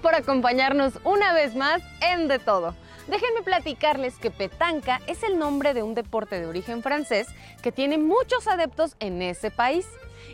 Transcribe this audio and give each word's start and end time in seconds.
por 0.00 0.14
acompañarnos 0.14 0.92
una 1.04 1.32
vez 1.32 1.54
más 1.54 1.82
en 2.00 2.28
De 2.28 2.38
Todo. 2.38 2.74
Déjenme 3.08 3.42
platicarles 3.42 4.16
que 4.18 4.30
petanca 4.30 5.00
es 5.06 5.22
el 5.22 5.38
nombre 5.38 5.74
de 5.74 5.82
un 5.82 5.94
deporte 5.94 6.38
de 6.38 6.46
origen 6.46 6.82
francés 6.82 7.26
que 7.62 7.72
tiene 7.72 7.98
muchos 7.98 8.46
adeptos 8.46 8.96
en 9.00 9.22
ese 9.22 9.50
país. 9.50 9.86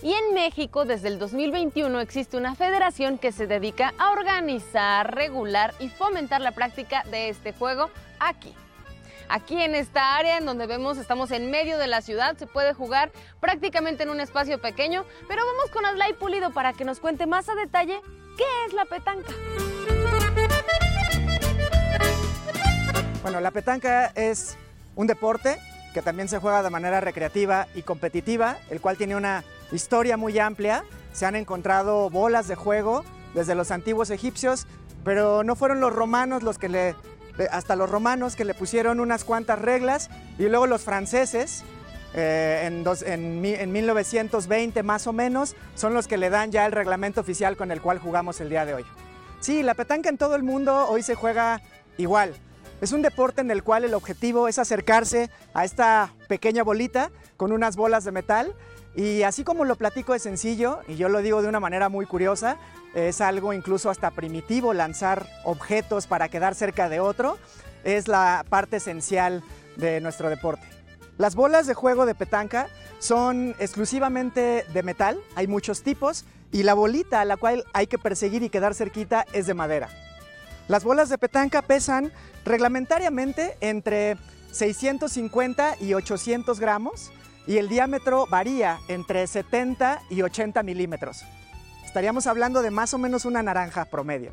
Y 0.02 0.12
en 0.12 0.34
México 0.34 0.84
desde 0.84 1.08
el 1.08 1.18
2021 1.18 2.00
existe 2.00 2.36
una 2.36 2.54
federación 2.54 3.16
que 3.16 3.32
se 3.32 3.46
dedica 3.46 3.94
a 3.98 4.10
organizar, 4.10 5.14
regular 5.14 5.72
y 5.78 5.88
fomentar 5.88 6.40
la 6.40 6.50
práctica 6.50 7.04
de 7.10 7.28
este 7.28 7.52
juego 7.52 7.90
aquí. 8.18 8.52
Aquí 9.28 9.62
en 9.62 9.74
esta 9.74 10.16
área 10.16 10.36
en 10.36 10.44
donde 10.44 10.66
vemos 10.66 10.98
estamos 10.98 11.30
en 11.30 11.50
medio 11.50 11.78
de 11.78 11.86
la 11.86 12.02
ciudad, 12.02 12.36
se 12.36 12.46
puede 12.46 12.74
jugar 12.74 13.10
prácticamente 13.40 14.02
en 14.02 14.10
un 14.10 14.20
espacio 14.20 14.60
pequeño, 14.60 15.04
pero 15.28 15.42
vamos 15.46 15.70
con 15.70 15.86
Adlai 15.86 16.12
Pulido 16.12 16.50
para 16.52 16.72
que 16.72 16.84
nos 16.84 17.00
cuente 17.00 17.26
más 17.26 17.48
a 17.48 17.54
detalle 17.54 18.00
¿Qué 18.36 18.44
es 18.66 18.72
la 18.72 18.84
petanca? 18.84 19.32
Bueno, 23.24 23.40
la 23.40 23.52
petanca 23.52 24.12
es 24.16 24.58
un 24.96 25.06
deporte 25.06 25.56
que 25.94 26.02
también 26.02 26.28
se 26.28 26.38
juega 26.40 26.62
de 26.62 26.68
manera 26.68 27.00
recreativa 27.00 27.66
y 27.74 27.80
competitiva, 27.80 28.58
el 28.68 28.82
cual 28.82 28.98
tiene 28.98 29.16
una 29.16 29.44
historia 29.72 30.18
muy 30.18 30.38
amplia. 30.38 30.84
Se 31.14 31.24
han 31.24 31.34
encontrado 31.34 32.10
bolas 32.10 32.48
de 32.48 32.54
juego 32.54 33.02
desde 33.32 33.54
los 33.54 33.70
antiguos 33.70 34.10
egipcios, 34.10 34.66
pero 35.04 35.42
no 35.42 35.56
fueron 35.56 35.80
los 35.80 35.90
romanos 35.90 36.42
los 36.42 36.58
que 36.58 36.68
le, 36.68 36.96
hasta 37.50 37.76
los 37.76 37.88
romanos 37.88 38.36
que 38.36 38.44
le 38.44 38.52
pusieron 38.52 39.00
unas 39.00 39.24
cuantas 39.24 39.58
reglas 39.58 40.10
y 40.38 40.46
luego 40.50 40.66
los 40.66 40.82
franceses 40.82 41.64
eh, 42.12 42.64
en, 42.66 42.84
en, 43.46 43.72
1920 43.72 44.82
más 44.82 45.06
o 45.06 45.14
menos, 45.14 45.56
son 45.76 45.94
los 45.94 46.08
que 46.08 46.18
le 46.18 46.28
dan 46.28 46.52
ya 46.52 46.66
el 46.66 46.72
reglamento 46.72 47.22
oficial 47.22 47.56
con 47.56 47.70
el 47.70 47.80
cual 47.80 48.00
jugamos 48.00 48.42
el 48.42 48.50
día 48.50 48.66
de 48.66 48.74
hoy. 48.74 48.84
Sí, 49.40 49.62
la 49.62 49.72
petanca 49.72 50.10
en 50.10 50.18
todo 50.18 50.36
el 50.36 50.42
mundo 50.42 50.88
hoy 50.90 51.02
se 51.02 51.14
juega 51.14 51.62
igual. 51.96 52.34
Es 52.84 52.92
un 52.92 53.00
deporte 53.00 53.40
en 53.40 53.50
el 53.50 53.62
cual 53.62 53.84
el 53.84 53.94
objetivo 53.94 54.46
es 54.46 54.58
acercarse 54.58 55.30
a 55.54 55.64
esta 55.64 56.12
pequeña 56.28 56.62
bolita 56.62 57.10
con 57.38 57.50
unas 57.50 57.76
bolas 57.76 58.04
de 58.04 58.12
metal 58.12 58.52
y 58.94 59.22
así 59.22 59.42
como 59.42 59.64
lo 59.64 59.76
platico 59.76 60.14
es 60.14 60.22
sencillo 60.22 60.80
y 60.86 60.96
yo 60.96 61.08
lo 61.08 61.22
digo 61.22 61.40
de 61.40 61.48
una 61.48 61.60
manera 61.60 61.88
muy 61.88 62.04
curiosa, 62.04 62.58
es 62.94 63.22
algo 63.22 63.54
incluso 63.54 63.88
hasta 63.88 64.10
primitivo 64.10 64.74
lanzar 64.74 65.26
objetos 65.44 66.06
para 66.06 66.28
quedar 66.28 66.54
cerca 66.54 66.90
de 66.90 67.00
otro, 67.00 67.38
es 67.84 68.06
la 68.06 68.44
parte 68.50 68.76
esencial 68.76 69.42
de 69.76 70.02
nuestro 70.02 70.28
deporte. 70.28 70.68
Las 71.16 71.36
bolas 71.36 71.66
de 71.66 71.72
juego 71.72 72.04
de 72.04 72.14
petanca 72.14 72.68
son 72.98 73.54
exclusivamente 73.60 74.66
de 74.74 74.82
metal, 74.82 75.18
hay 75.36 75.46
muchos 75.46 75.82
tipos, 75.82 76.26
y 76.52 76.64
la 76.64 76.74
bolita 76.74 77.22
a 77.22 77.24
la 77.24 77.38
cual 77.38 77.64
hay 77.72 77.86
que 77.86 77.96
perseguir 77.96 78.42
y 78.42 78.50
quedar 78.50 78.74
cerquita 78.74 79.24
es 79.32 79.46
de 79.46 79.54
madera. 79.54 79.88
Las 80.66 80.82
bolas 80.82 81.10
de 81.10 81.18
petanca 81.18 81.60
pesan 81.60 82.10
reglamentariamente 82.44 83.56
entre 83.60 84.16
650 84.50 85.76
y 85.80 85.92
800 85.92 86.58
gramos 86.58 87.12
y 87.46 87.58
el 87.58 87.68
diámetro 87.68 88.26
varía 88.26 88.78
entre 88.88 89.26
70 89.26 90.00
y 90.08 90.22
80 90.22 90.62
milímetros. 90.62 91.22
Estaríamos 91.84 92.26
hablando 92.26 92.62
de 92.62 92.70
más 92.70 92.94
o 92.94 92.98
menos 92.98 93.26
una 93.26 93.42
naranja 93.42 93.84
promedio. 93.84 94.32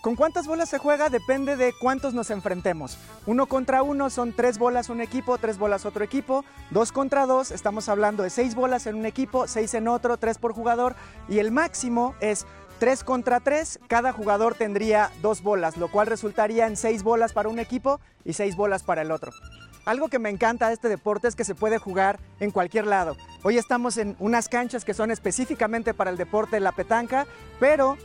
¿Con 0.00 0.14
cuántas 0.14 0.46
bolas 0.46 0.68
se 0.68 0.78
juega? 0.78 1.10
Depende 1.10 1.56
de 1.56 1.72
cuántos 1.72 2.14
nos 2.14 2.30
enfrentemos. 2.30 2.96
Uno 3.26 3.46
contra 3.46 3.82
uno 3.82 4.10
son 4.10 4.32
tres 4.32 4.56
bolas 4.56 4.90
un 4.90 5.00
equipo, 5.00 5.38
tres 5.38 5.58
bolas 5.58 5.84
otro 5.84 6.04
equipo. 6.04 6.44
Dos 6.70 6.92
contra 6.92 7.26
dos, 7.26 7.50
estamos 7.50 7.88
hablando 7.88 8.22
de 8.22 8.30
seis 8.30 8.54
bolas 8.54 8.86
en 8.86 8.94
un 8.94 9.06
equipo, 9.06 9.48
seis 9.48 9.74
en 9.74 9.88
otro, 9.88 10.16
tres 10.16 10.38
por 10.38 10.52
jugador. 10.52 10.94
Y 11.28 11.40
el 11.40 11.50
máximo 11.50 12.14
es 12.20 12.46
tres 12.78 13.04
contra 13.04 13.40
tres. 13.40 13.78
Cada 13.88 14.12
jugador 14.12 14.54
tendría 14.54 15.10
dos 15.22 15.42
bolas, 15.42 15.76
lo 15.76 15.88
cual 15.88 16.06
resultaría 16.06 16.66
en 16.66 16.76
seis 16.76 17.02
bolas 17.02 17.32
para 17.32 17.48
un 17.48 17.58
equipo 17.58 18.00
y 18.24 18.32
seis 18.32 18.56
bolas 18.56 18.82
para 18.82 19.02
el 19.02 19.10
otro. 19.10 19.32
Algo 19.84 20.08
que 20.08 20.18
me 20.18 20.28
encanta 20.28 20.68
de 20.68 20.74
este 20.74 20.88
deporte 20.88 21.28
es 21.28 21.36
que 21.36 21.44
se 21.44 21.54
puede 21.54 21.78
jugar 21.78 22.18
en 22.40 22.50
cualquier 22.50 22.86
lado. 22.86 23.16
Hoy 23.42 23.56
estamos 23.56 23.96
en 23.96 24.16
unas 24.18 24.48
canchas 24.48 24.84
que 24.84 24.94
son 24.94 25.10
específicamente 25.10 25.94
para 25.94 26.10
el 26.10 26.16
deporte 26.16 26.56
de 26.56 26.60
la 26.60 26.72
petanca, 26.72 27.26
pero 27.58 27.96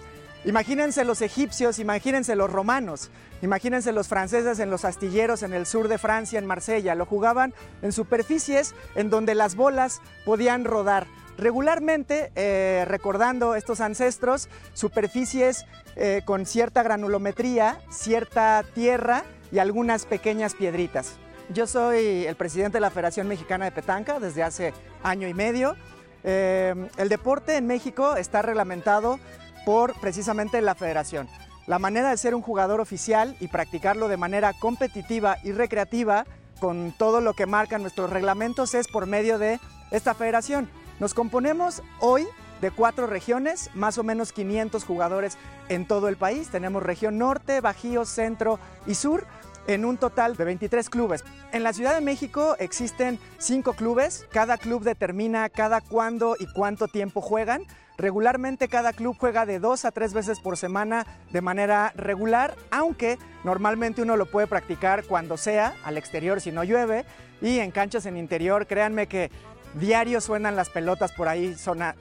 Imagínense 0.45 1.05
los 1.05 1.22
egipcios, 1.22 1.79
imagínense 1.79 2.35
los 2.35 2.51
romanos, 2.51 3.11
imagínense 3.41 3.94
los 3.94 4.09
franceses 4.09 4.59
en 4.59 4.69
los 4.69 4.84
astilleros 4.84 5.41
en 5.41 5.53
el 5.53 5.66
sur 5.66 5.88
de 5.88 5.97
Francia, 5.97 6.38
en 6.38 6.45
Marsella. 6.45 6.95
Lo 6.95 7.05
jugaban 7.05 7.53
en 7.81 7.94
superficies 7.94 8.75
en 8.95 9.09
donde 9.09 9.35
las 9.35 9.55
bolas 9.55 10.01
podían 10.25 10.66
rodar. 10.66 11.07
Regularmente, 11.38 12.31
eh, 12.35 12.85
recordando 12.88 13.55
estos 13.55 13.81
ancestros, 13.81 14.49
superficies 14.73 15.66
eh, 15.95 16.21
con 16.25 16.45
cierta 16.45 16.83
granulometría, 16.83 17.79
cierta 17.89 18.63
tierra 18.73 19.23
y 19.51 19.59
algunas 19.59 20.05
pequeñas 20.05 20.53
piedritas. 20.53 21.17
Yo 21.49 21.67
soy 21.67 22.25
el 22.25 22.35
presidente 22.35 22.77
de 22.77 22.81
la 22.81 22.89
Federación 22.89 23.27
Mexicana 23.27 23.66
de 23.66 23.72
Petanca 23.72 24.19
desde 24.19 24.43
hace 24.43 24.73
año 25.03 25.27
y 25.27 25.33
medio. 25.33 25.75
Eh, 26.23 26.73
el 26.97 27.09
deporte 27.09 27.57
en 27.57 27.67
México 27.67 28.16
está 28.16 28.41
reglamentado 28.41 29.19
por 29.66 29.99
precisamente 29.99 30.61
la 30.61 30.75
federación. 30.75 31.27
La 31.67 31.79
manera 31.79 32.09
de 32.09 32.17
ser 32.17 32.35
un 32.35 32.41
jugador 32.41 32.79
oficial 32.79 33.35
y 33.39 33.47
practicarlo 33.47 34.07
de 34.07 34.17
manera 34.17 34.53
competitiva 34.53 35.38
y 35.43 35.51
recreativa 35.51 36.25
con 36.59 36.93
todo 36.97 37.22
lo 37.22 37.33
que 37.33 37.45
marcan 37.45 37.81
nuestros 37.81 38.09
reglamentos 38.09 38.73
es 38.73 38.88
por 38.88 39.05
medio 39.05 39.38
de 39.38 39.59
esta 39.91 40.13
federación. 40.13 40.69
Nos 40.99 41.13
componemos 41.13 41.81
hoy 41.99 42.27
de 42.61 42.71
cuatro 42.71 43.07
regiones, 43.07 43.69
más 43.73 43.97
o 43.97 44.03
menos 44.03 44.31
500 44.31 44.85
jugadores 44.85 45.37
en 45.69 45.85
todo 45.85 46.07
el 46.07 46.15
país. 46.15 46.49
Tenemos 46.49 46.81
región 46.81 47.17
norte, 47.17 47.59
bajío, 47.61 48.05
centro 48.05 48.59
y 48.85 48.95
sur 48.95 49.25
en 49.67 49.85
un 49.85 49.97
total 49.97 50.35
de 50.35 50.45
23 50.45 50.89
clubes. 50.89 51.23
En 51.51 51.63
la 51.63 51.73
Ciudad 51.73 51.95
de 51.95 52.01
México 52.01 52.55
existen 52.59 53.19
cinco 53.37 53.73
clubes, 53.73 54.27
cada 54.31 54.57
club 54.57 54.83
determina 54.83 55.49
cada 55.49 55.81
cuándo 55.81 56.35
y 56.39 56.45
cuánto 56.53 56.87
tiempo 56.87 57.21
juegan. 57.21 57.63
Regularmente 57.97 58.69
cada 58.69 58.91
club 58.91 59.15
juega 59.19 59.45
de 59.45 59.59
dos 59.59 59.85
a 59.85 59.91
tres 59.91 60.13
veces 60.13 60.39
por 60.39 60.57
semana 60.57 61.05
de 61.31 61.41
manera 61.41 61.93
regular, 61.95 62.55
aunque 62.71 63.19
normalmente 63.43 64.01
uno 64.01 64.17
lo 64.17 64.25
puede 64.25 64.47
practicar 64.47 65.03
cuando 65.03 65.37
sea, 65.37 65.75
al 65.83 65.97
exterior 65.97 66.41
si 66.41 66.51
no 66.51 66.63
llueve, 66.63 67.05
y 67.41 67.59
en 67.59 67.71
canchas 67.71 68.05
en 68.05 68.17
interior, 68.17 68.65
créanme 68.65 69.07
que 69.07 69.29
diario 69.75 70.22
suenan 70.22 70.56
las 70.56 70.69
pelotas 70.69 71.11
por 71.11 71.28
ahí 71.28 71.56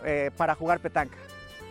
eh, 0.05 0.31
para 0.37 0.55
jugar 0.55 0.81
petanca. 0.81 1.17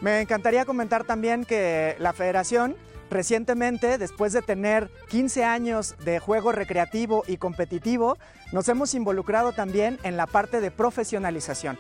Me 0.02 0.22
encantaría 0.22 0.66
comentar 0.66 1.04
también 1.04 1.46
que 1.46 1.96
la 2.00 2.14
federación 2.14 2.76
recientemente, 3.12 3.98
después 3.98 4.34
de 4.34 4.42
tener 4.42 4.90
15 5.10 5.44
años 5.44 5.96
de 6.04 6.20
juego 6.20 6.52
recreativo 6.54 7.24
y 7.28 7.38
competitivo, 7.38 8.18
nos 8.52 8.68
hemos 8.70 8.96
involucrado 8.96 9.52
también 9.52 10.00
en 10.04 10.18
la 10.18 10.26
parte 10.26 10.62
de 10.62 10.72
profesionalización. 10.72 11.78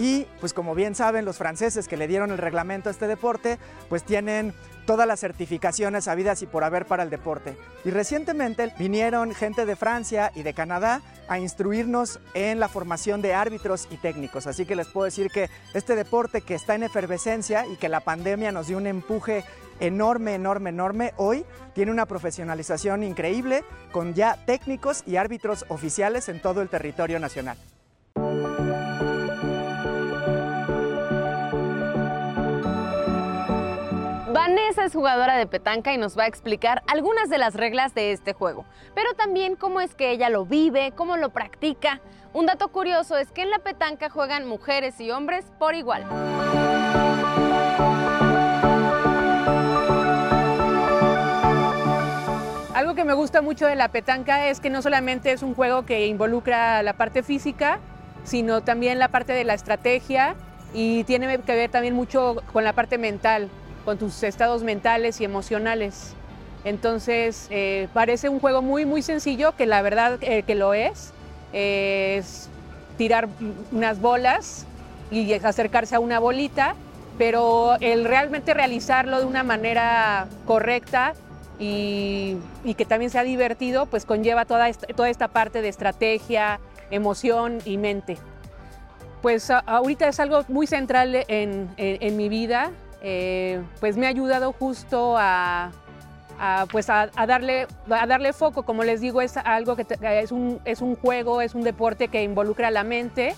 Y 0.00 0.26
pues 0.40 0.54
como 0.54 0.74
bien 0.74 0.94
saben 0.94 1.26
los 1.26 1.36
franceses 1.36 1.86
que 1.86 1.98
le 1.98 2.08
dieron 2.08 2.30
el 2.30 2.38
reglamento 2.38 2.88
a 2.88 2.92
este 2.92 3.06
deporte, 3.06 3.58
pues 3.90 4.02
tienen 4.02 4.54
todas 4.86 5.06
las 5.06 5.20
certificaciones 5.20 6.08
habidas 6.08 6.40
y 6.40 6.46
por 6.46 6.64
haber 6.64 6.86
para 6.86 7.02
el 7.02 7.10
deporte. 7.10 7.54
Y 7.84 7.90
recientemente 7.90 8.72
vinieron 8.78 9.34
gente 9.34 9.66
de 9.66 9.76
Francia 9.76 10.32
y 10.34 10.42
de 10.42 10.54
Canadá 10.54 11.02
a 11.28 11.38
instruirnos 11.38 12.18
en 12.32 12.60
la 12.60 12.68
formación 12.68 13.20
de 13.20 13.34
árbitros 13.34 13.88
y 13.90 13.98
técnicos. 13.98 14.46
Así 14.46 14.64
que 14.64 14.74
les 14.74 14.88
puedo 14.88 15.04
decir 15.04 15.28
que 15.30 15.50
este 15.74 15.94
deporte 15.94 16.40
que 16.40 16.54
está 16.54 16.74
en 16.74 16.84
efervescencia 16.84 17.66
y 17.66 17.76
que 17.76 17.90
la 17.90 18.00
pandemia 18.00 18.52
nos 18.52 18.68
dio 18.68 18.78
un 18.78 18.86
empuje 18.86 19.44
enorme, 19.80 20.34
enorme, 20.34 20.70
enorme, 20.70 21.12
hoy 21.18 21.44
tiene 21.74 21.92
una 21.92 22.06
profesionalización 22.06 23.02
increíble 23.02 23.64
con 23.92 24.14
ya 24.14 24.42
técnicos 24.46 25.02
y 25.06 25.16
árbitros 25.16 25.66
oficiales 25.68 26.30
en 26.30 26.40
todo 26.40 26.62
el 26.62 26.70
territorio 26.70 27.20
nacional. 27.20 27.58
Vanessa 34.50 34.84
es 34.84 34.94
jugadora 34.94 35.36
de 35.36 35.46
petanca 35.46 35.92
y 35.92 35.96
nos 35.96 36.18
va 36.18 36.24
a 36.24 36.26
explicar 36.26 36.82
algunas 36.88 37.30
de 37.30 37.38
las 37.38 37.54
reglas 37.54 37.94
de 37.94 38.10
este 38.10 38.32
juego, 38.32 38.64
pero 38.96 39.14
también 39.14 39.54
cómo 39.54 39.80
es 39.80 39.94
que 39.94 40.10
ella 40.10 40.28
lo 40.28 40.44
vive, 40.44 40.92
cómo 40.96 41.16
lo 41.16 41.30
practica. 41.30 42.00
Un 42.32 42.46
dato 42.46 42.66
curioso 42.66 43.16
es 43.16 43.30
que 43.30 43.42
en 43.42 43.50
la 43.50 43.60
petanca 43.60 44.10
juegan 44.10 44.48
mujeres 44.48 45.00
y 45.00 45.12
hombres 45.12 45.44
por 45.60 45.76
igual. 45.76 46.02
Algo 52.74 52.96
que 52.96 53.04
me 53.04 53.12
gusta 53.12 53.42
mucho 53.42 53.68
de 53.68 53.76
la 53.76 53.86
petanca 53.86 54.48
es 54.48 54.58
que 54.58 54.68
no 54.68 54.82
solamente 54.82 55.30
es 55.30 55.44
un 55.44 55.54
juego 55.54 55.86
que 55.86 56.08
involucra 56.08 56.82
la 56.82 56.94
parte 56.94 57.22
física, 57.22 57.78
sino 58.24 58.62
también 58.62 58.98
la 58.98 59.06
parte 59.06 59.32
de 59.32 59.44
la 59.44 59.54
estrategia 59.54 60.34
y 60.74 61.04
tiene 61.04 61.38
que 61.38 61.54
ver 61.54 61.70
también 61.70 61.94
mucho 61.94 62.42
con 62.52 62.64
la 62.64 62.72
parte 62.72 62.98
mental, 62.98 63.48
con 63.84 63.98
tus 63.98 64.22
estados 64.22 64.62
mentales 64.62 65.20
y 65.20 65.24
emocionales. 65.24 66.14
Entonces, 66.64 67.46
eh, 67.50 67.88
parece 67.92 68.28
un 68.28 68.40
juego 68.40 68.62
muy, 68.62 68.84
muy 68.84 69.02
sencillo, 69.02 69.56
que 69.56 69.66
la 69.66 69.82
verdad 69.82 70.18
eh, 70.20 70.42
que 70.42 70.54
lo 70.54 70.74
es. 70.74 71.12
es 71.52 72.48
tirar 72.96 73.28
unas 73.72 73.98
bolas 74.00 74.66
y 75.10 75.32
acercarse 75.32 75.96
a 75.96 76.00
una 76.00 76.18
bolita, 76.18 76.74
pero 77.16 77.76
el 77.80 78.04
realmente 78.04 78.52
realizarlo 78.52 79.20
de 79.20 79.24
una 79.24 79.42
manera 79.42 80.26
correcta 80.46 81.14
y, 81.58 82.36
que 82.76 82.84
también 82.84 83.10
sea 83.10 83.22
divertido, 83.22 83.86
pues 83.86 84.04
conlleva 84.04 84.44
toda 84.44 84.68
esta, 84.68 84.86
toda 84.88 85.10
esta 85.10 85.28
parte 85.28 85.62
de 85.62 85.68
estrategia, 85.68 86.60
emoción 86.90 87.58
y 87.64 87.78
mente. 87.78 88.18
Pues 89.22 89.50
ahorita 89.50 90.08
es 90.08 90.18
algo 90.18 90.44
muy 90.48 90.66
central 90.66 91.24
en, 91.28 92.16
mi 92.16 92.28
vida, 92.30 92.70
eh, 93.02 93.62
pues 93.80 93.96
me 93.96 94.06
ha 94.06 94.10
ayudado 94.10 94.52
justo 94.52 95.16
a, 95.18 95.70
pues 96.70 96.90
a, 96.90 97.08
darle, 97.26 97.66
a 97.88 98.06
darle 98.06 98.32
foco, 98.32 98.64
como 98.64 98.84
les 98.84 99.00
digo, 99.00 99.20
es 99.20 99.36
algo 99.36 99.76
que 99.76 99.86
es, 100.00 100.32
un, 100.32 100.60
es 100.64 100.80
un 100.80 100.96
juego, 100.96 101.40
es 101.40 101.54
un 101.54 101.62
deporte 101.62 102.08
que 102.08 102.22
involucra 102.22 102.70
la 102.70 102.84
mente 102.84 103.34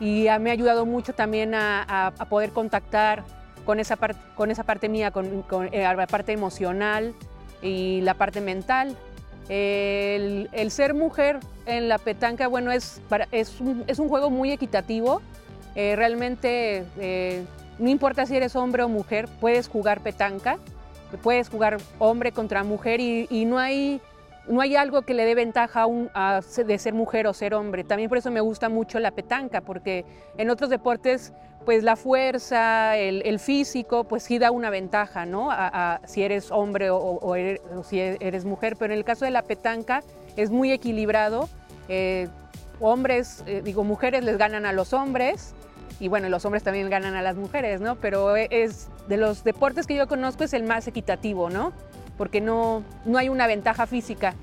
y 0.00 0.26
me 0.40 0.50
ha 0.50 0.52
ayudado 0.52 0.86
mucho 0.86 1.14
también 1.14 1.54
a, 1.54 2.12
poder 2.28 2.50
contactar 2.50 3.24
con 3.64 3.80
esa, 3.80 3.96
con 4.34 4.50
esa 4.50 4.64
parte 4.64 4.88
mía, 4.88 5.10
con, 5.10 5.44
eh, 5.72 5.82
la 5.82 6.06
parte 6.06 6.32
emocional 6.32 7.14
y 7.62 8.00
la 8.02 8.14
parte 8.14 8.40
mental. 8.40 8.96
El, 9.48 10.70
ser 10.70 10.94
mujer 10.94 11.38
en 11.66 11.88
la 11.88 11.98
petanca, 11.98 12.48
bueno, 12.48 12.72
es, 12.72 13.00
es, 13.30 13.60
un, 13.60 13.84
es 13.86 13.98
un 13.98 14.08
juego 14.08 14.30
muy 14.30 14.50
equitativo. 14.50 15.22
Eh, 15.74 15.94
realmente, 15.94 16.84
no 17.78 17.90
importa 17.90 18.26
si 18.26 18.36
eres 18.36 18.56
hombre 18.56 18.82
o 18.82 18.88
mujer, 18.88 19.28
puedes 19.40 19.68
jugar 19.68 20.00
petanca, 20.00 20.58
puedes 21.22 21.48
jugar 21.48 21.78
hombre 21.98 22.32
contra 22.32 22.64
mujer 22.64 23.00
y, 23.00 23.44
no, 23.46 23.58
hay, 23.58 24.00
no 24.48 24.60
hay 24.60 24.76
algo 24.76 25.02
que 25.02 25.14
le 25.14 25.24
dé 25.24 25.34
ventaja 25.34 25.86
a 26.14 26.40
de 26.66 26.78
ser 26.78 26.94
mujer 26.94 27.26
o 27.26 27.34
ser 27.34 27.54
hombre. 27.54 27.84
También 27.84 28.08
por 28.08 28.18
eso 28.18 28.30
me 28.30 28.40
gusta 28.40 28.68
mucho 28.68 28.98
la 28.98 29.10
petanca, 29.10 29.60
porque 29.60 30.04
en 30.38 30.50
otros 30.50 30.70
deportes 30.70 31.32
pues 31.66 31.82
la 31.82 31.96
fuerza, 31.96 32.96
el, 32.96 33.40
físico, 33.40 34.04
pues 34.04 34.22
sí 34.22 34.38
da 34.38 34.52
una 34.52 34.70
ventaja, 34.70 35.26
¿no? 35.26 35.50
Si 36.06 36.22
eres 36.22 36.52
hombre 36.52 36.90
o, 36.90 37.34
si 37.84 37.98
eres 37.98 38.44
mujer, 38.44 38.76
pero 38.78 38.92
en 38.92 38.98
el 38.98 39.04
caso 39.04 39.24
de 39.24 39.32
la 39.32 39.42
petanca 39.42 40.04
es 40.36 40.50
muy 40.50 40.70
equilibrado. 40.70 41.48
Eh, 41.88 42.28
hombres, 42.78 43.42
eh, 43.46 43.62
digo, 43.64 43.82
mujeres 43.82 44.22
les 44.22 44.38
ganan 44.38 44.64
a 44.64 44.72
los 44.72 44.92
hombres 44.92 45.54
y 45.98 46.08
bueno, 46.08 46.28
los 46.28 46.44
hombres 46.44 46.62
también 46.62 46.90
ganan 46.90 47.14
a 47.14 47.22
las 47.22 47.36
mujeres, 47.36 47.80
¿no? 47.80 47.96
Pero 47.96 48.36
es 48.36 48.88
de 49.08 49.16
los 49.16 49.44
deportes 49.44 49.86
que 49.86 49.96
yo 49.96 50.06
conozco 50.06 50.44
es 50.44 50.52
el 50.52 50.62
más 50.62 50.86
equitativo, 50.86 51.50
¿no? 51.50 51.72
Porque 52.18 52.40
no, 52.40 52.82
no 53.04 53.18
hay 53.18 53.28
una 53.28 53.46
ventaja 53.46 53.86
física. 53.86 54.34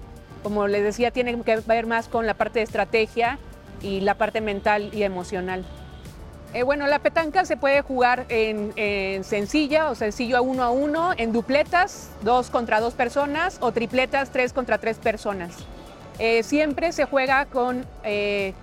Como 0.41 0.67
les 0.67 0.83
decía, 0.83 1.11
tiene 1.11 1.39
que 1.41 1.57
ver 1.57 1.85
más 1.85 2.07
con 2.07 2.25
la 2.25 2.33
parte 2.33 2.59
de 2.59 2.63
estrategia 2.63 3.39
y 3.81 4.01
la 4.01 4.15
parte 4.15 4.41
mental 4.41 4.89
y 4.93 5.03
emocional. 5.03 5.65
Eh, 6.53 6.61
bueno, 6.61 6.85
la 6.85 6.99
petanca 6.99 7.45
se 7.45 7.57
puede 7.57 7.81
jugar 7.81 8.25
en, 8.29 8.73
sencilla 9.23 9.89
o 9.89 9.95
sencillo 9.95 10.37
a 10.37 10.41
uno 10.41 10.63
a 10.63 10.69
uno, 10.69 11.11
en 11.17 11.31
dupletas, 11.31 12.11
dos 12.21 12.51
contra 12.51 12.79
dos 12.79 12.93
personas, 12.93 13.57
o 13.59 13.71
tripletas, 13.71 14.29
tres 14.29 14.53
contra 14.53 14.77
tres 14.77 14.97
personas. 14.97 15.55
Eh, 16.19 16.43
siempre 16.43 16.91
se 16.91 17.05
juega 17.05 17.45
con, 17.45 17.85
eh, 18.03 18.53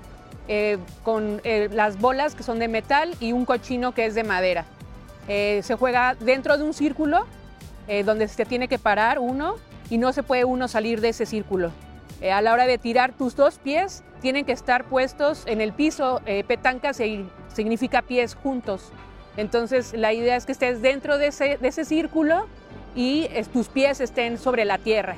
con 1.05 1.41
las 1.45 1.99
bolas 2.01 2.35
que 2.35 2.43
son 2.43 2.59
de 2.59 2.69
metal 2.69 3.15
y 3.21 3.33
un 3.33 3.45
cochino 3.45 3.93
que 3.93 4.07
es 4.07 4.15
de 4.15 4.25
madera. 4.25 4.65
se 5.27 5.77
juega 5.79 6.17
dentro 6.19 6.59
de 6.59 6.65
un 6.65 6.75
círculo 6.75 7.27
donde 8.05 8.27
se 8.29 8.45
tiene 8.45 8.67
que 8.67 8.79
parar 8.79 9.19
uno 9.19 9.57
y 9.91 9.99
no 9.99 10.13
se 10.13 10.23
puede 10.23 10.45
uno 10.45 10.67
salir 10.67 11.01
de 11.01 11.11
ese 11.11 11.27
círculo. 11.27 11.71
a 12.33 12.41
la 12.43 12.53
hora 12.53 12.67
de 12.67 12.79
tirar 12.79 13.13
tus 13.13 13.37
dos 13.37 13.59
pies, 13.59 14.03
tienen 14.21 14.45
que 14.45 14.53
estar 14.53 14.85
puestos 14.85 15.45
en 15.47 15.61
el 15.61 15.73
piso. 15.73 16.21
petanca 16.49 16.93
significa 16.93 18.03
pies 18.03 18.35
juntos. 18.35 18.93
Entonces 19.37 19.93
la 19.95 20.13
idea 20.13 20.37
es 20.37 20.47
que 20.47 20.53
estés 20.53 20.83
dentro 20.83 21.17
de 21.17 21.29
ese 21.29 21.85
círculo 21.85 22.47
y 22.97 23.29
tus 23.53 23.69
pies 23.69 24.01
estén 24.01 24.37
sobre 24.37 24.65
la 24.65 24.79
tierra. 24.79 25.17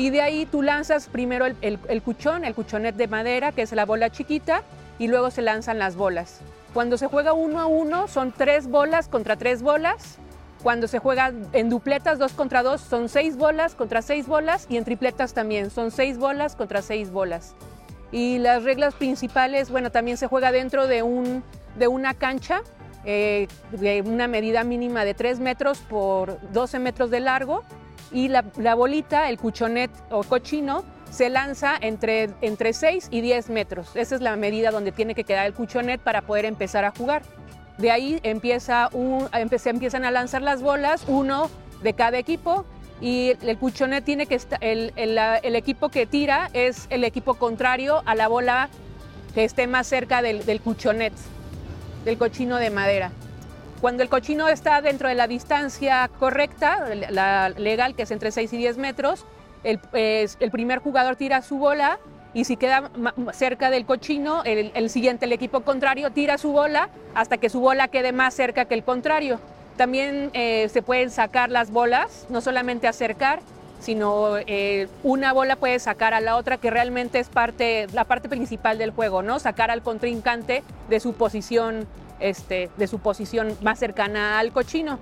Y 0.00 0.08
de 0.08 0.22
ahí 0.22 0.46
tú 0.46 0.62
lanzas 0.62 1.08
primero 1.08 1.44
el, 1.44 2.02
cuchón, 2.02 2.46
el 2.46 2.54
cuchonet 2.54 2.96
de 2.96 3.06
madera, 3.06 3.52
que 3.52 3.60
es 3.60 3.72
la 3.72 3.84
bola 3.84 4.08
chiquita, 4.08 4.62
y 4.98 5.08
luego 5.08 5.30
se 5.30 5.42
lanzan 5.42 5.78
las 5.78 5.94
bolas. 5.94 6.40
Cuando 6.72 6.96
se 6.96 7.06
juega 7.06 7.34
uno 7.34 7.60
a 7.60 7.66
uno 7.66 8.08
son 8.08 8.32
tres 8.32 8.66
bolas 8.66 9.08
contra 9.08 9.36
tres 9.36 9.60
bolas. 9.60 10.16
Cuando 10.62 10.88
se 10.88 11.00
juega 11.00 11.34
en 11.52 11.68
dupletas 11.68 12.18
dos 12.18 12.32
contra 12.32 12.62
dos 12.62 12.80
son 12.80 13.10
seis 13.10 13.36
bolas 13.36 13.74
contra 13.74 14.00
seis 14.00 14.26
bolas 14.26 14.66
y 14.70 14.78
en 14.78 14.84
tripletas 14.84 15.34
también 15.34 15.68
son 15.68 15.90
seis 15.90 16.16
bolas 16.16 16.56
contra 16.56 16.80
seis 16.80 17.10
bolas. 17.10 17.54
Y 18.10 18.38
las 18.38 18.62
reglas 18.62 18.94
principales, 18.94 19.68
bueno, 19.68 19.90
también 19.90 20.16
se 20.16 20.28
juega 20.28 20.50
dentro 20.50 20.86
de 20.86 21.02
un 21.02 21.44
de 21.76 21.88
una 21.88 22.14
cancha 22.14 22.62
eh, 23.04 23.48
de 23.72 24.00
una 24.00 24.28
medida 24.28 24.64
mínima 24.64 25.04
de 25.04 25.12
3 25.12 25.40
metros 25.40 25.78
por 25.78 26.38
12 26.52 26.78
metros 26.78 27.10
de 27.10 27.20
largo 27.20 27.64
y 28.12 28.28
la, 28.28 28.42
bolita, 28.74 29.28
el 29.28 29.38
cuchonet 29.38 29.90
o 30.10 30.22
cochino, 30.22 30.84
se 31.10 31.28
lanza 31.28 31.76
entre, 31.80 32.30
entre 32.40 32.72
6 32.72 33.08
y 33.10 33.20
10 33.20 33.50
metros. 33.50 33.90
Esa 33.94 34.14
es 34.14 34.20
la 34.20 34.36
medida 34.36 34.70
donde 34.70 34.92
tiene 34.92 35.14
que 35.14 35.24
quedar 35.24 35.46
el 35.46 35.54
cuchonet 35.54 36.00
para 36.00 36.22
poder 36.22 36.44
empezar 36.44 36.84
a 36.84 36.92
jugar. 36.92 37.22
De 37.78 37.90
ahí 37.90 38.20
empieza 38.22 38.88
un, 38.92 39.28
empiezan 39.32 40.04
a 40.04 40.10
lanzar 40.10 40.42
las 40.42 40.62
bolas, 40.62 41.04
uno 41.08 41.50
de 41.82 41.94
cada 41.94 42.18
equipo, 42.18 42.64
y 43.00 43.32
el 43.40 43.56
cuchonet 43.58 44.04
tiene 44.04 44.26
que 44.26 44.34
estar, 44.34 44.62
el, 44.62 44.92
el, 44.96 45.56
equipo 45.56 45.88
que 45.88 46.06
tira 46.06 46.50
es 46.52 46.86
el 46.90 47.02
equipo 47.04 47.34
contrario 47.34 48.02
a 48.04 48.14
la 48.14 48.28
bola 48.28 48.68
que 49.34 49.44
esté 49.44 49.66
más 49.66 49.86
cerca 49.86 50.20
del, 50.20 50.44
del 50.44 50.60
cuchonet 50.60 51.14
del 52.04 52.18
cochino 52.18 52.56
de 52.56 52.70
madera. 52.70 53.12
Cuando 53.80 54.02
el 54.02 54.10
cochino 54.10 54.48
está 54.48 54.82
dentro 54.82 55.08
de 55.08 55.14
la 55.14 55.26
distancia 55.26 56.10
correcta, 56.18 56.88
la 57.10 57.48
legal, 57.48 57.94
que 57.94 58.02
es 58.02 58.10
entre 58.10 58.30
6 58.30 58.52
y 58.52 58.58
10 58.58 58.76
metros, 58.76 59.24
el, 59.64 59.78
primer 60.50 60.80
jugador 60.80 61.16
tira 61.16 61.40
su 61.40 61.56
bola 61.56 61.98
y 62.34 62.44
si 62.44 62.56
queda 62.56 62.90
cerca 63.32 63.70
del 63.70 63.86
cochino, 63.86 64.42
el, 64.44 64.90
siguiente, 64.90 65.24
el 65.24 65.32
equipo 65.32 65.62
contrario, 65.62 66.10
tira 66.10 66.36
su 66.36 66.52
bola 66.52 66.90
hasta 67.14 67.38
que 67.38 67.48
su 67.48 67.60
bola 67.60 67.88
quede 67.88 68.12
más 68.12 68.34
cerca 68.34 68.66
que 68.66 68.74
el 68.74 68.84
contrario. 68.84 69.40
También 69.78 70.30
eh, 70.34 70.68
se 70.68 70.82
pueden 70.82 71.10
sacar 71.10 71.50
las 71.50 71.70
bolas, 71.70 72.26
no 72.28 72.42
solamente 72.42 72.86
acercar, 72.86 73.40
sino 73.80 74.36
eh, 74.38 74.88
una 75.02 75.32
bola 75.32 75.56
puede 75.56 75.78
sacar 75.78 76.14
a 76.14 76.20
la 76.20 76.36
otra, 76.36 76.58
que 76.58 76.70
realmente 76.70 77.18
es 77.18 77.28
parte, 77.28 77.86
la 77.92 78.04
parte 78.04 78.28
principal 78.28 78.78
del 78.78 78.90
juego, 78.90 79.22
¿no? 79.22 79.38
Sacar 79.38 79.70
al 79.70 79.82
contrincante 79.82 80.62
de 80.88 81.00
su 81.00 81.14
posición, 81.14 81.86
este, 82.20 82.70
de 82.76 82.86
su 82.86 82.98
posición 82.98 83.56
más 83.62 83.78
cercana 83.78 84.38
al 84.38 84.52
cochino. 84.52 84.98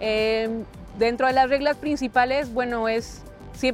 Em, 0.00 0.64
dentro 0.98 1.26
de 1.26 1.34
las 1.34 1.48
reglas 1.48 1.76
principales, 1.76 2.52
bueno, 2.52 2.88
es 2.88 3.22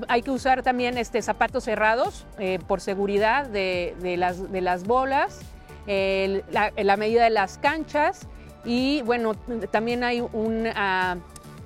hay 0.09 0.21
que 0.21 0.30
usar 0.30 0.62
también 0.62 0.99
este, 0.99 1.23
zapatos 1.23 1.64
cerrados 1.64 2.26
eh, 2.38 2.59
por 2.69 2.83
seguridad 2.83 3.47
de, 3.47 3.95
las, 4.19 4.52
de 4.52 4.61
las 4.61 4.85
bolas, 4.85 5.40
la, 5.87 6.97
medida 6.99 7.25
de 7.25 7.30
las 7.30 7.57
canchas 7.57 8.28
y 8.62 9.00
bueno, 9.02 9.35
también 9.71 10.04
hay 10.04 10.21
un, 10.21 10.69
ah, 10.76 11.16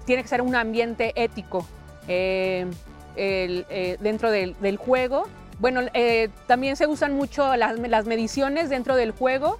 tiene 0.06 0.22
que 0.22 0.28
ser 0.28 0.42
un 0.42 0.54
ambiente 0.54 1.12
ético 1.16 1.66
eh, 2.08 2.66
eh, 3.16 3.96
dentro 4.00 4.30
del, 4.30 4.76
juego. 4.76 5.28
Bueno, 5.60 5.82
eh, 5.94 6.30
también 6.46 6.76
se 6.76 6.86
usan 6.86 7.14
mucho 7.14 7.56
las, 7.56 8.06
mediciones 8.06 8.68
dentro 8.70 8.96
del 8.96 9.12
juego. 9.12 9.58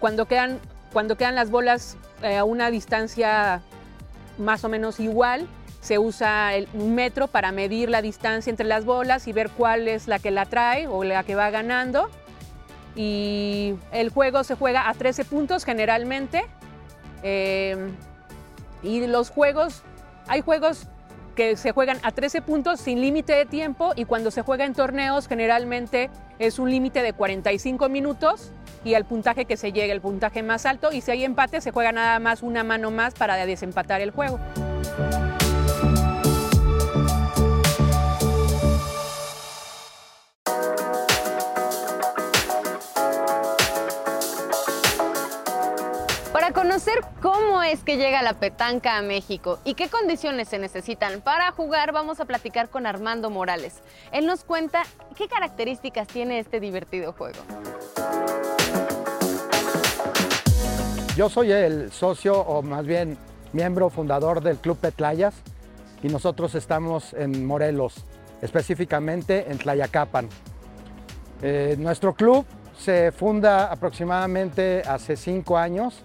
cuando, 0.00 0.26
quedan, 0.26 0.60
cuando 0.92 1.16
quedan 1.16 1.34
las 1.34 1.50
bolas 1.50 1.96
a 2.22 2.44
una 2.44 2.70
distancia 2.70 3.60
más 4.38 4.64
o 4.64 4.68
menos 4.68 4.98
igual, 5.00 5.46
se 5.80 5.98
usa 5.98 6.52
un 6.72 6.94
metro 6.94 7.28
para 7.28 7.52
medir 7.52 7.90
la 7.90 8.00
distancia 8.00 8.50
entre 8.50 8.66
las 8.66 8.86
bolas 8.86 9.28
y 9.28 9.32
ver 9.32 9.50
cuál 9.50 9.86
es 9.86 10.08
la 10.08 10.18
que 10.18 10.30
la 10.30 10.46
trae 10.46 10.86
o 10.86 11.04
la 11.04 11.22
que 11.24 11.34
va 11.34 11.50
ganando. 11.50 12.08
Y 12.96 13.74
el 13.92 14.08
juego 14.08 14.44
se 14.44 14.54
juega 14.54 14.88
a 14.88 14.94
13 14.94 15.24
puntos 15.26 15.64
generalmente. 15.64 16.44
y 18.82 19.06
los 19.06 19.30
juegos, 19.30 19.82
hay 20.28 20.40
juegos 20.40 20.86
que 21.34 21.56
se 21.56 21.72
juegan 21.72 21.98
a 22.02 22.12
13 22.12 22.42
puntos 22.42 22.80
sin 22.80 23.00
límite 23.00 23.34
de 23.34 23.46
tiempo 23.46 23.92
y 23.96 24.04
cuando 24.04 24.30
se 24.30 24.42
juega 24.42 24.64
en 24.64 24.74
torneos 24.74 25.28
generalmente 25.28 26.10
es 26.38 26.58
un 26.58 26.70
límite 26.70 27.02
de 27.02 27.12
45 27.12 27.88
minutos 27.88 28.52
y 28.84 28.94
el 28.94 29.04
puntaje 29.04 29.44
que 29.44 29.56
se 29.56 29.72
llegue, 29.72 29.92
el 29.92 30.00
puntaje 30.00 30.42
más 30.42 30.66
alto 30.66 30.92
y 30.92 31.00
si 31.00 31.10
hay 31.10 31.24
empate 31.24 31.60
se 31.60 31.70
juega 31.70 31.92
nada 31.92 32.18
más 32.18 32.42
una 32.42 32.64
mano 32.64 32.90
más 32.90 33.14
para 33.14 33.36
desempatar 33.46 34.00
el 34.00 34.10
juego. 34.10 34.38
Que 47.84 47.96
llega 47.98 48.22
la 48.22 48.34
petanca 48.34 48.96
a 48.96 49.02
México 49.02 49.58
y 49.64 49.74
qué 49.74 49.88
condiciones 49.88 50.48
se 50.48 50.58
necesitan 50.58 51.20
para 51.20 51.50
jugar, 51.52 51.92
vamos 51.92 52.18
a 52.20 52.24
platicar 52.24 52.70
con 52.70 52.86
Armando 52.86 53.30
Morales. 53.30 53.82
Él 54.10 54.26
nos 54.26 54.44
cuenta 54.44 54.82
qué 55.16 55.28
características 55.28 56.08
tiene 56.08 56.38
este 56.38 56.60
divertido 56.60 57.12
juego. 57.12 57.38
Yo 61.16 61.28
soy 61.28 61.52
el 61.52 61.92
socio 61.92 62.40
o 62.40 62.62
más 62.62 62.86
bien 62.86 63.16
miembro 63.52 63.90
fundador 63.90 64.42
del 64.42 64.56
Club 64.56 64.78
Petlayas 64.78 65.34
y 66.02 66.08
nosotros 66.08 66.54
estamos 66.54 67.12
en 67.14 67.46
Morelos, 67.46 68.04
específicamente 68.42 69.50
en 69.50 69.58
Tlayacapan. 69.58 70.28
Eh, 71.42 71.76
nuestro 71.78 72.14
club 72.14 72.46
se 72.78 73.12
funda 73.12 73.70
aproximadamente 73.70 74.82
hace 74.86 75.16
cinco 75.16 75.56
años 75.56 76.02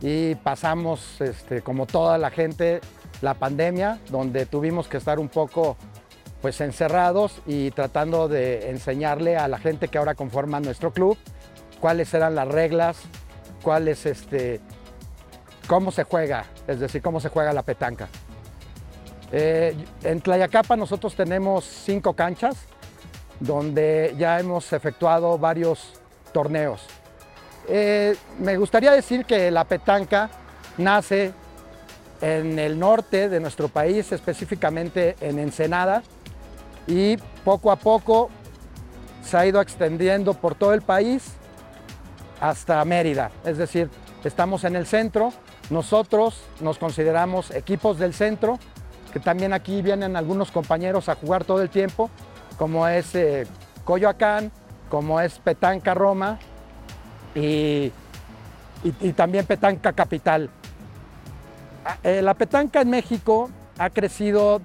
y 0.00 0.34
pasamos, 0.36 1.20
este, 1.20 1.62
como 1.62 1.86
toda 1.86 2.18
la 2.18 2.30
gente, 2.30 2.80
la 3.22 3.34
pandemia, 3.34 3.98
donde 4.10 4.46
tuvimos 4.46 4.88
que 4.88 4.98
estar 4.98 5.18
un 5.18 5.28
poco 5.28 5.76
pues 6.42 6.60
encerrados 6.60 7.40
y 7.46 7.70
tratando 7.70 8.28
de 8.28 8.70
enseñarle 8.70 9.36
a 9.36 9.48
la 9.48 9.58
gente 9.58 9.88
que 9.88 9.96
ahora 9.96 10.14
conforma 10.14 10.60
nuestro 10.60 10.92
club 10.92 11.16
cuáles 11.80 12.12
eran 12.12 12.34
las 12.34 12.48
reglas, 12.48 12.98
cuáles 13.62 14.04
este, 14.06 14.60
cómo 15.66 15.90
se 15.90 16.04
juega, 16.04 16.44
es 16.66 16.80
decir, 16.80 17.02
cómo 17.02 17.20
se 17.20 17.28
juega 17.28 17.52
la 17.52 17.62
petanca. 17.62 18.08
Eh, 19.32 19.74
en 20.02 20.20
Tlayacapa 20.20 20.76
nosotros 20.76 21.14
tenemos 21.14 21.64
cinco 21.64 22.12
canchas 22.12 22.56
donde 23.40 24.14
ya 24.16 24.38
hemos 24.38 24.72
efectuado 24.72 25.38
varios 25.38 26.00
torneos. 26.32 26.86
Eh, 27.68 28.16
me 28.38 28.56
gustaría 28.56 28.92
decir 28.92 29.24
que 29.24 29.50
la 29.50 29.64
petanca 29.64 30.30
nace 30.76 31.32
en 32.20 32.58
el 32.58 32.78
norte 32.78 33.28
de 33.28 33.40
nuestro 33.40 33.68
país, 33.68 34.12
específicamente 34.12 35.16
en 35.20 35.38
Ensenada, 35.38 36.02
y 36.86 37.16
poco 37.44 37.70
a 37.70 37.76
poco 37.76 38.30
se 39.22 39.36
ha 39.36 39.46
ido 39.46 39.60
extendiendo 39.60 40.34
por 40.34 40.54
todo 40.54 40.74
el 40.74 40.82
país 40.82 41.32
hasta 42.40 42.84
Mérida. 42.84 43.30
Es 43.44 43.58
decir, 43.58 43.90
estamos 44.24 44.64
en 44.64 44.76
el 44.76 44.86
centro, 44.86 45.32
nosotros 45.70 46.42
nos 46.60 46.78
consideramos 46.78 47.50
equipos 47.50 47.98
del 47.98 48.14
centro, 48.14 48.58
que 49.12 49.20
también 49.20 49.52
aquí 49.52 49.80
vienen 49.80 50.16
algunos 50.16 50.50
compañeros 50.50 51.08
a 51.08 51.14
jugar 51.14 51.44
todo 51.44 51.62
el 51.62 51.70
tiempo, 51.70 52.10
como 52.58 52.86
es 52.88 53.14
eh, 53.14 53.46
Coyoacán, 53.84 54.50
como 54.88 55.20
es 55.20 55.38
Petanca 55.38 55.94
Roma, 55.94 56.38
y, 57.34 57.92
también 59.16 59.46
petanca 59.46 59.92
capital. 59.92 60.50
Ah, 61.84 61.96
eh, 62.02 62.22
la 62.22 62.34
petanca 62.34 62.80
en 62.82 62.90
México 62.90 63.50
ha 63.78 63.90
crecido 63.90 64.60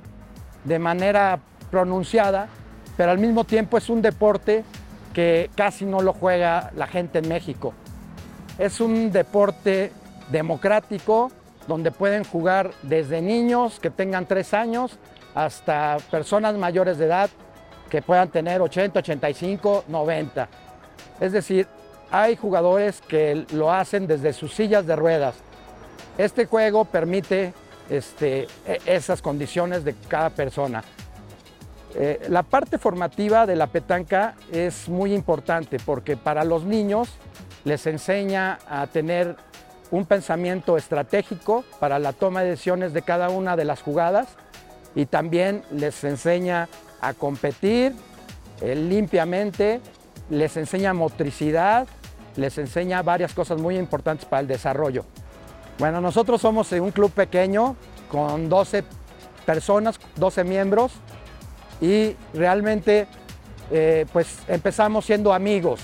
de 0.63 0.79
manera 0.79 1.39
pronunciada, 1.71 2.47
pero 2.97 3.11
al 3.11 3.17
mismo 3.17 3.43
tiempo 3.43 3.77
es 3.77 3.89
un 3.89 4.01
deporte 4.01 4.63
que 5.13 5.49
casi 5.55 5.85
no 5.85 6.01
lo 6.01 6.13
juega 6.13 6.71
la 6.75 6.87
gente 6.87 7.19
en 7.19 7.29
México. 7.29 7.73
Es 8.57 8.81
un 8.81 9.11
deporte 9.11 9.91
democrático 10.31 11.31
donde 11.67 11.91
pueden 11.91 12.23
jugar 12.23 12.71
desde 12.83 13.21
niños 13.21 13.79
que 13.79 13.89
tengan 13.89 14.25
tres 14.25 14.53
años 14.53 14.97
hasta 15.35 15.97
personas 16.11 16.55
mayores 16.55 16.97
de 16.97 17.05
edad 17.05 17.29
que 17.89 18.01
puedan 18.01 18.29
tener 18.29 18.61
80, 18.61 18.99
85, 18.99 19.85
90. 19.87 20.47
Es 21.19 21.31
decir, 21.31 21.67
hay 22.11 22.35
jugadores 22.35 23.01
que 23.01 23.45
lo 23.53 23.71
hacen 23.71 24.07
desde 24.07 24.33
sus 24.33 24.53
sillas 24.53 24.85
de 24.85 24.95
ruedas. 24.95 25.35
Este 26.17 26.45
juego 26.45 26.85
permite 26.85 27.53
este, 27.89 28.47
e, 28.65 28.79
esas 28.85 29.21
condiciones 29.21 29.83
de 29.83 29.93
cada 30.07 30.29
persona. 30.29 30.83
Eh, 31.95 32.27
la 32.29 32.43
parte 32.43 32.77
formativa 32.77 33.45
de 33.45 33.55
la 33.55 33.67
petanca 33.67 34.35
es 34.51 34.87
muy 34.89 35.13
importante 35.13 35.77
porque 35.83 36.17
para 36.17 36.43
los 36.43 36.63
niños 36.63 37.09
les 37.63 37.87
enseña 37.87 38.59
a 38.69 38.85
tener 38.87 39.35
un 39.91 40.05
pensamiento 40.05 40.77
estratégico 40.77 41.63
para 41.79 41.97
la 41.97 42.13
toma 42.13 42.43
de 42.43 42.51
decisiones 42.51 42.93
de 42.93 43.01
cada 43.01 43.29
una 43.29 43.55
de 43.55 43.65
las 43.65 43.81
jugadas 43.81 44.27
y 44.93 45.07
también 45.07 45.63
les 45.71 46.03
enseña 46.03 46.69
a 47.01 47.13
competir 47.13 47.95
eh, 48.61 48.75
limpiamente, 48.75 49.81
les 50.29 50.57
enseña 50.57 50.93
motricidad, 50.93 51.87
les 52.35 52.57
enseña 52.57 53.01
varias 53.01 53.33
cosas 53.33 53.59
muy 53.59 53.77
importantes 53.77 54.25
para 54.25 54.41
el 54.41 54.47
desarrollo. 54.47 55.05
Bueno, 55.77 56.01
nosotros 56.01 56.41
somos 56.41 56.71
un 56.73 56.91
club 56.91 57.11
pequeño 57.11 57.75
con 58.11 58.49
12 58.49 58.83
personas, 59.45 59.99
12 60.17 60.43
miembros 60.43 60.91
y 61.81 62.15
realmente 62.33 63.07
eh, 63.71 64.05
pues 64.11 64.39
empezamos 64.47 65.05
siendo 65.05 65.33
amigos. 65.33 65.79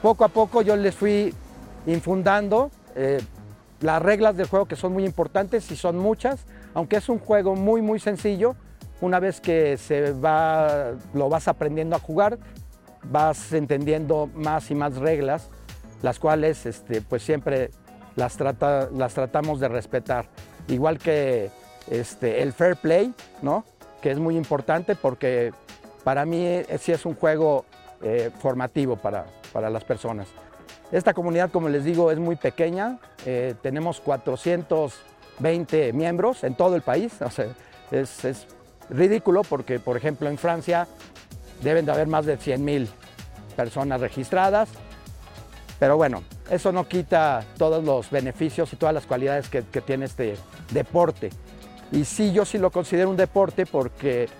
Poco 0.00 0.24
a 0.24 0.28
poco 0.28 0.62
yo 0.62 0.76
les 0.76 0.94
fui 0.94 1.34
infundando 1.86 2.70
eh, 2.94 3.20
las 3.80 4.00
reglas 4.00 4.36
del 4.36 4.46
juego 4.46 4.66
que 4.66 4.76
son 4.76 4.92
muy 4.92 5.04
importantes 5.04 5.70
y 5.70 5.76
son 5.76 5.98
muchas, 5.98 6.46
aunque 6.72 6.96
es 6.96 7.08
un 7.08 7.18
juego 7.18 7.54
muy 7.54 7.82
muy 7.82 8.00
sencillo, 8.00 8.56
una 9.00 9.20
vez 9.20 9.40
que 9.40 9.76
se 9.76 10.12
va, 10.12 10.92
lo 11.12 11.28
vas 11.28 11.48
aprendiendo 11.48 11.96
a 11.96 11.98
jugar, 11.98 12.38
vas 13.10 13.52
entendiendo 13.52 14.30
más 14.34 14.70
y 14.70 14.74
más 14.74 14.96
reglas 14.96 15.50
las 16.04 16.18
cuales 16.18 16.66
este, 16.66 17.00
pues 17.00 17.22
siempre 17.22 17.70
las, 18.14 18.36
trata, 18.36 18.90
las 18.92 19.14
tratamos 19.14 19.58
de 19.58 19.68
respetar. 19.68 20.26
Igual 20.68 20.98
que 20.98 21.50
este, 21.90 22.42
el 22.42 22.52
fair 22.52 22.76
play, 22.76 23.14
¿no? 23.40 23.64
que 24.02 24.10
es 24.10 24.18
muy 24.18 24.36
importante 24.36 24.96
porque 24.96 25.54
para 26.04 26.26
mí 26.26 26.44
eh, 26.44 26.66
sí 26.78 26.92
es 26.92 27.06
un 27.06 27.14
juego 27.14 27.64
eh, 28.02 28.30
formativo 28.38 28.96
para, 28.96 29.24
para, 29.50 29.70
las 29.70 29.82
personas. 29.82 30.28
Esta 30.92 31.14
comunidad, 31.14 31.50
como 31.50 31.70
les 31.70 31.84
digo, 31.84 32.10
es 32.10 32.18
muy 32.18 32.36
pequeña, 32.36 32.98
eh, 33.24 33.54
tenemos 33.62 33.98
420 34.00 35.94
miembros 35.94 36.44
en 36.44 36.54
todo 36.54 36.76
el 36.76 36.82
país, 36.82 37.14
es, 37.90 38.24
es, 38.26 38.46
ridículo 38.90 39.40
porque, 39.42 39.80
por 39.80 39.96
ejemplo, 39.96 40.28
en 40.28 40.36
Francia 40.36 40.86
deben 41.62 41.86
de 41.86 41.92
haber 41.92 42.08
más 42.08 42.26
de 42.26 42.36
100 42.36 42.62
mil 42.62 42.90
personas 43.56 43.98
registradas, 44.02 44.68
pero 45.84 45.98
bueno, 45.98 46.22
eso 46.48 46.72
no 46.72 46.88
quita 46.88 47.44
todos 47.58 47.84
los 47.84 48.10
beneficios 48.10 48.72
y 48.72 48.76
todas 48.76 48.94
las 48.94 49.04
cualidades 49.04 49.50
que, 49.50 49.60
tiene 49.82 50.06
este 50.06 50.34
deporte. 50.70 51.28
Y 51.92 52.06
sí, 52.06 52.32
yo 52.32 52.46
sí 52.46 52.56
lo 52.56 52.70
considero 52.70 53.10
un 53.10 53.18
deporte 53.18 53.66
porque 53.66 54.30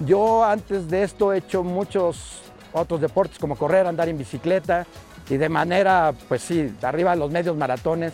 yo 0.00 0.42
antes 0.42 0.90
de 0.90 1.04
esto 1.04 1.32
he 1.32 1.38
hecho 1.38 1.62
muchos 1.62 2.42
otros 2.72 3.00
deportes 3.00 3.38
como 3.38 3.54
correr, 3.54 3.86
andar 3.86 4.08
en 4.08 4.18
bicicleta 4.18 4.84
y 5.30 5.36
de 5.36 5.48
manera, 5.48 6.12
pues 6.26 6.42
sí, 6.42 6.74
arriba 6.82 7.12
de 7.12 7.18
los 7.18 7.30
medios 7.30 7.56
maratones. 7.56 8.12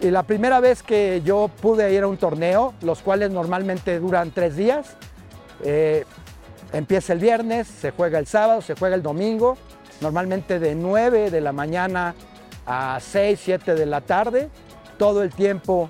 Y 0.00 0.12
la 0.12 0.22
primera 0.22 0.60
vez 0.60 0.84
que 0.84 1.22
yo 1.24 1.50
pude 1.60 1.92
ir 1.92 2.04
a 2.04 2.06
un 2.06 2.18
torneo, 2.18 2.72
los 2.82 3.02
cuales 3.02 3.32
normalmente 3.32 3.98
duran 3.98 4.30
tres 4.30 4.54
días, 4.54 4.94
eh, 5.64 6.04
empieza 6.72 7.12
el 7.12 7.18
viernes, 7.18 7.66
se 7.66 7.90
juega 7.90 8.20
el 8.20 8.28
sábado, 8.28 8.62
se 8.62 8.76
juega 8.76 8.94
el 8.94 9.02
domingo 9.02 9.58
normalmente 10.02 10.58
de 10.58 10.74
9 10.74 11.30
de 11.30 11.40
la 11.40 11.52
mañana 11.52 12.14
a 12.66 12.98
6, 13.00 13.40
7 13.42 13.74
de 13.74 13.86
la 13.86 14.00
tarde. 14.00 14.50
Todo 14.98 15.22
el 15.22 15.30
tiempo 15.30 15.88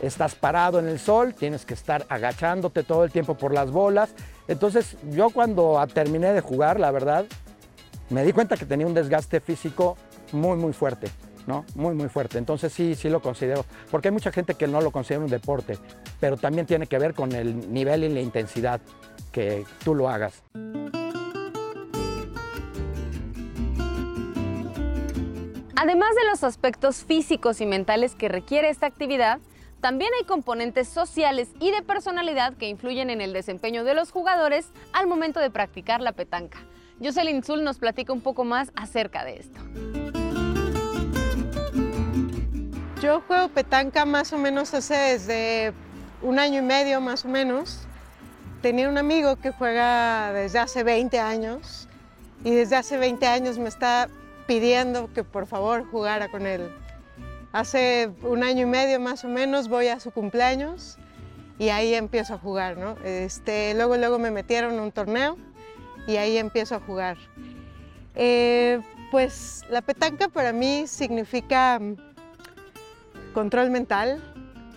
estás 0.00 0.34
parado 0.34 0.78
en 0.78 0.88
el 0.88 0.98
sol, 0.98 1.34
tienes 1.34 1.64
que 1.64 1.74
estar 1.74 2.06
agachándote 2.08 2.82
todo 2.82 3.04
el 3.04 3.10
tiempo 3.10 3.34
por 3.34 3.52
las 3.52 3.70
bolas. 3.70 4.14
Entonces 4.46 4.96
yo 5.10 5.30
cuando 5.30 5.84
terminé 5.92 6.32
de 6.32 6.40
jugar, 6.40 6.78
la 6.78 6.90
verdad, 6.90 7.24
me 8.10 8.24
di 8.24 8.32
cuenta 8.32 8.56
que 8.56 8.66
tenía 8.66 8.86
un 8.86 8.94
desgaste 8.94 9.40
físico 9.40 9.96
muy, 10.32 10.56
muy 10.56 10.72
fuerte, 10.72 11.08
¿no? 11.46 11.64
Muy, 11.74 11.94
muy 11.94 12.08
fuerte. 12.08 12.38
Entonces 12.38 12.72
sí, 12.72 12.94
sí 12.94 13.08
lo 13.08 13.20
considero, 13.20 13.64
porque 13.90 14.08
hay 14.08 14.12
mucha 14.12 14.30
gente 14.30 14.54
que 14.54 14.68
no 14.68 14.80
lo 14.80 14.90
considera 14.90 15.24
un 15.24 15.30
deporte, 15.30 15.78
pero 16.20 16.36
también 16.36 16.66
tiene 16.66 16.86
que 16.86 16.98
ver 16.98 17.14
con 17.14 17.32
el 17.32 17.72
nivel 17.72 18.04
y 18.04 18.08
la 18.10 18.20
intensidad 18.20 18.80
que 19.32 19.64
tú 19.82 19.94
lo 19.94 20.08
hagas. 20.08 20.42
Además 25.78 26.08
de 26.14 26.24
los 26.30 26.42
aspectos 26.42 27.04
físicos 27.04 27.60
y 27.60 27.66
mentales 27.66 28.14
que 28.14 28.28
requiere 28.28 28.70
esta 28.70 28.86
actividad, 28.86 29.40
también 29.82 30.10
hay 30.18 30.24
componentes 30.24 30.88
sociales 30.88 31.50
y 31.60 31.70
de 31.70 31.82
personalidad 31.82 32.54
que 32.54 32.66
influyen 32.66 33.10
en 33.10 33.20
el 33.20 33.34
desempeño 33.34 33.84
de 33.84 33.92
los 33.92 34.10
jugadores 34.10 34.70
al 34.94 35.06
momento 35.06 35.38
de 35.38 35.50
practicar 35.50 36.00
la 36.00 36.12
petanca. 36.12 36.60
Jocelyn 37.02 37.42
Zul 37.42 37.62
nos 37.62 37.76
platica 37.76 38.14
un 38.14 38.22
poco 38.22 38.42
más 38.42 38.72
acerca 38.74 39.22
de 39.22 39.36
esto. 39.36 39.60
Yo 43.02 43.20
juego 43.26 43.48
petanca 43.50 44.06
más 44.06 44.32
o 44.32 44.38
menos 44.38 44.72
hace 44.72 44.94
desde 44.94 45.74
un 46.22 46.38
año 46.38 46.60
y 46.60 46.64
medio 46.64 47.02
más 47.02 47.26
o 47.26 47.28
menos. 47.28 47.80
Tenía 48.62 48.88
un 48.88 48.96
amigo 48.96 49.36
que 49.36 49.50
juega 49.50 50.32
desde 50.32 50.58
hace 50.58 50.82
20 50.82 51.20
años 51.20 51.86
y 52.44 52.54
desde 52.54 52.76
hace 52.76 52.96
20 52.96 53.26
años 53.26 53.58
me 53.58 53.68
está 53.68 54.08
pidiendo 54.46 55.12
que 55.12 55.24
por 55.24 55.46
favor 55.46 55.84
jugara 55.90 56.30
con 56.30 56.46
él. 56.46 56.70
hace 57.52 58.10
un 58.22 58.42
año 58.42 58.62
y 58.62 58.66
medio 58.66 59.00
más 59.00 59.24
o 59.24 59.28
menos 59.28 59.68
voy 59.68 59.88
a 59.88 59.98
su 59.98 60.10
cumpleaños 60.10 60.98
y 61.58 61.70
ahí 61.70 61.94
empiezo 61.94 62.34
a 62.34 62.38
jugar, 62.38 62.76
¿no? 62.76 62.96
Este, 63.02 63.72
luego, 63.74 63.96
luego 63.96 64.18
me 64.18 64.30
metieron 64.30 64.78
a 64.78 64.82
un 64.82 64.92
torneo 64.92 65.38
y 66.06 66.16
ahí 66.16 66.36
empiezo 66.36 66.74
a 66.74 66.80
jugar. 66.80 67.16
Eh, 68.14 68.80
pues 69.10 69.64
la 69.70 69.82
petanca 69.82 70.28
para 70.28 70.52
mí 70.52 70.86
significa 70.86 71.80
control 73.32 73.70
mental, 73.70 74.22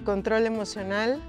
control 0.06 0.46
emocional, 0.46 1.22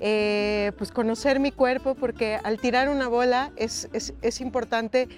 eh, 0.00 0.72
pues 0.78 0.90
conocer 0.90 1.40
mi 1.40 1.52
cuerpo, 1.52 1.94
porque 1.94 2.38
al 2.42 2.58
tirar 2.58 2.88
una 2.88 3.08
bola 3.08 3.52
es, 3.56 3.88
es, 3.92 4.40
importante 4.40 5.08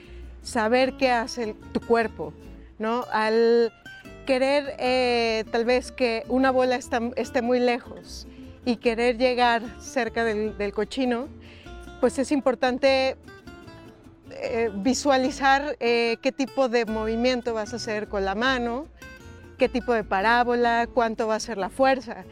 saber 0.45 0.97
qué 0.97 1.11
hace 1.11 1.57
tu 1.73 1.81
cuerpo, 1.81 2.33
¿no? 2.79 3.05
Al 3.11 3.73
querer 4.27 4.77
eh, 4.79 5.45
tal 5.51 5.65
vez 5.65 5.91
que 5.91 6.25
una 6.29 6.51
bola 6.51 6.77
esté 6.77 7.43
muy 7.43 7.59
lejos 7.59 8.29
y 8.65 8.77
querer 8.77 9.19
llegar 9.19 9.63
cerca 9.81 10.25
del, 10.25 10.73
cochino, 10.73 11.29
pues 12.01 12.19
es 12.19 12.31
importante 12.31 13.17
eh, 14.31 14.71
visualizar 14.77 15.77
eh, 15.81 16.17
qué 16.23 16.33
tipo 16.33 16.69
de 16.69 16.87
movimiento 16.87 17.55
vas 17.55 17.73
a 17.73 17.77
hacer 17.77 18.09
con 18.09 18.25
la 18.25 18.35
mano, 18.35 18.87
qué 19.59 19.69
tipo 19.69 19.93
de 19.93 20.05
parábola, 20.05 20.89
cuánto 20.93 21.27
va 21.27 21.37
a 21.37 21.41
ser 21.41 21.59
la 21.59 21.69
fuerza. 21.69 22.25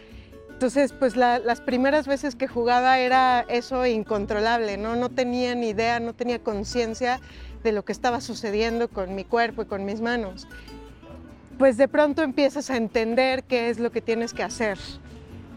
Entonces, 0.51 0.93
pues 0.93 1.17
las 1.17 1.61
primeras 1.61 2.07
veces 2.07 2.37
que 2.37 2.47
jugaba 2.47 3.01
era 3.01 3.45
eso 3.49 3.85
incontrolable, 3.85 4.77
¿no? 4.77 4.95
No 4.95 5.09
tenía 5.09 5.57
ni 5.57 5.71
idea, 5.71 5.99
no 5.99 6.13
tenía 6.13 6.39
conciencia 6.39 7.21
de 7.63 7.73
lo 7.73 7.85
que 7.85 7.93
estaba 7.93 8.21
sucediendo 8.21 8.89
con 8.89 9.15
mi 9.15 9.25
cuerpo 9.25 9.63
y 9.63 9.67
con 9.67 9.85
mis 9.85 10.01
manos. 10.01 10.47
Pues 11.59 11.77
de 11.77 11.89
pronto 11.89 12.23
empiezas 12.23 12.71
a 12.71 12.77
entender 12.77 13.45
qué 13.45 13.71
es 13.71 13.79
lo 13.79 13.93
que 13.93 14.01
tienes 14.01 14.33
que 14.33 14.43
hacer. 14.43 14.79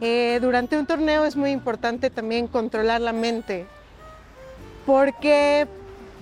Eh, 0.02 0.40
durante 0.42 0.78
un 0.78 0.86
torneo 0.86 1.26
es 1.26 1.36
muy 1.36 1.52
importante 1.52 2.10
también 2.10 2.48
controlar 2.48 3.02
la 3.02 3.14
mente, 3.14 3.66
porque 4.86 5.68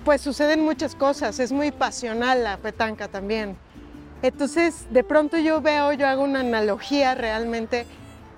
pues 0.04 0.20
suceden 0.20 0.62
muchas 0.62 0.94
cosas, 0.94 1.38
es 1.38 1.50
muy 1.50 1.70
pasional 1.72 2.44
la 2.44 2.56
petanca 2.58 3.08
también. 3.08 3.56
Entonces, 4.22 4.86
de 4.90 5.02
pronto 5.02 5.38
yo 5.38 5.60
veo, 5.60 5.92
yo 5.92 6.06
hago 6.06 6.22
una 6.24 6.40
analogía 6.40 7.14
realmente 7.14 7.86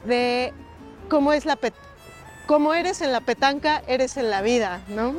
de 0.05 0.53
cómo 1.09 1.33
es 1.33 1.45
la 1.45 1.59
cómo 2.47 2.75
eres 2.75 3.03
en 3.03 3.13
la 3.13 3.21
petanca, 3.21 3.83
eres 3.87 4.17
en 4.17 4.31
la 4.31 4.41
vida, 4.41 4.81
¿no? 4.89 5.15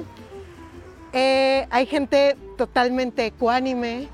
Eh, 1.19 1.67
hay 1.71 1.87
gente 1.87 2.37
totalmente 2.59 3.25
ecuánime 3.25 4.07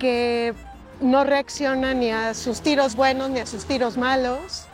que 0.00 0.52
no 1.00 1.22
reacciona 1.22 1.94
ni 1.94 2.10
a 2.10 2.34
sus 2.34 2.60
tiros 2.60 2.96
buenos 2.96 3.30
ni 3.30 3.38
a 3.38 3.46
sus 3.46 3.66
tiros 3.66 3.96
malos 3.96 4.64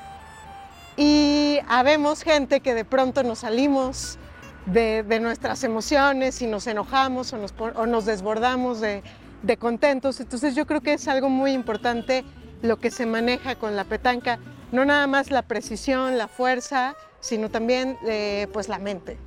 y 0.96 1.58
habemos 1.68 2.22
gente 2.22 2.60
que 2.60 2.72
de 2.72 2.86
pronto 2.86 3.22
nos 3.24 3.40
salimos 3.40 4.18
de, 4.64 5.04
nuestras 5.20 5.64
emociones 5.64 6.40
y 6.40 6.46
nos 6.46 6.66
enojamos 6.66 7.34
o 7.34 7.86
nos, 7.86 8.06
desbordamos 8.06 8.80
de, 8.80 9.02
de, 9.42 9.56
contentos. 9.58 10.18
Entonces 10.18 10.54
yo 10.54 10.64
creo 10.64 10.80
que 10.80 10.94
es 10.94 11.06
algo 11.08 11.28
muy 11.28 11.52
importante 11.52 12.24
lo 12.62 12.78
que 12.78 12.90
se 12.90 13.04
maneja 13.04 13.54
con 13.56 13.76
la 13.76 13.84
petanca, 13.84 14.38
no 14.72 14.86
nada 14.86 15.06
más 15.06 15.30
la 15.30 15.42
precisión, 15.42 16.16
la 16.16 16.26
fuerza, 16.26 16.96
sino 17.20 17.50
también 17.50 17.98
eh, 18.06 18.48
pues 18.54 18.70
la 18.70 18.78
mente. 18.78 19.18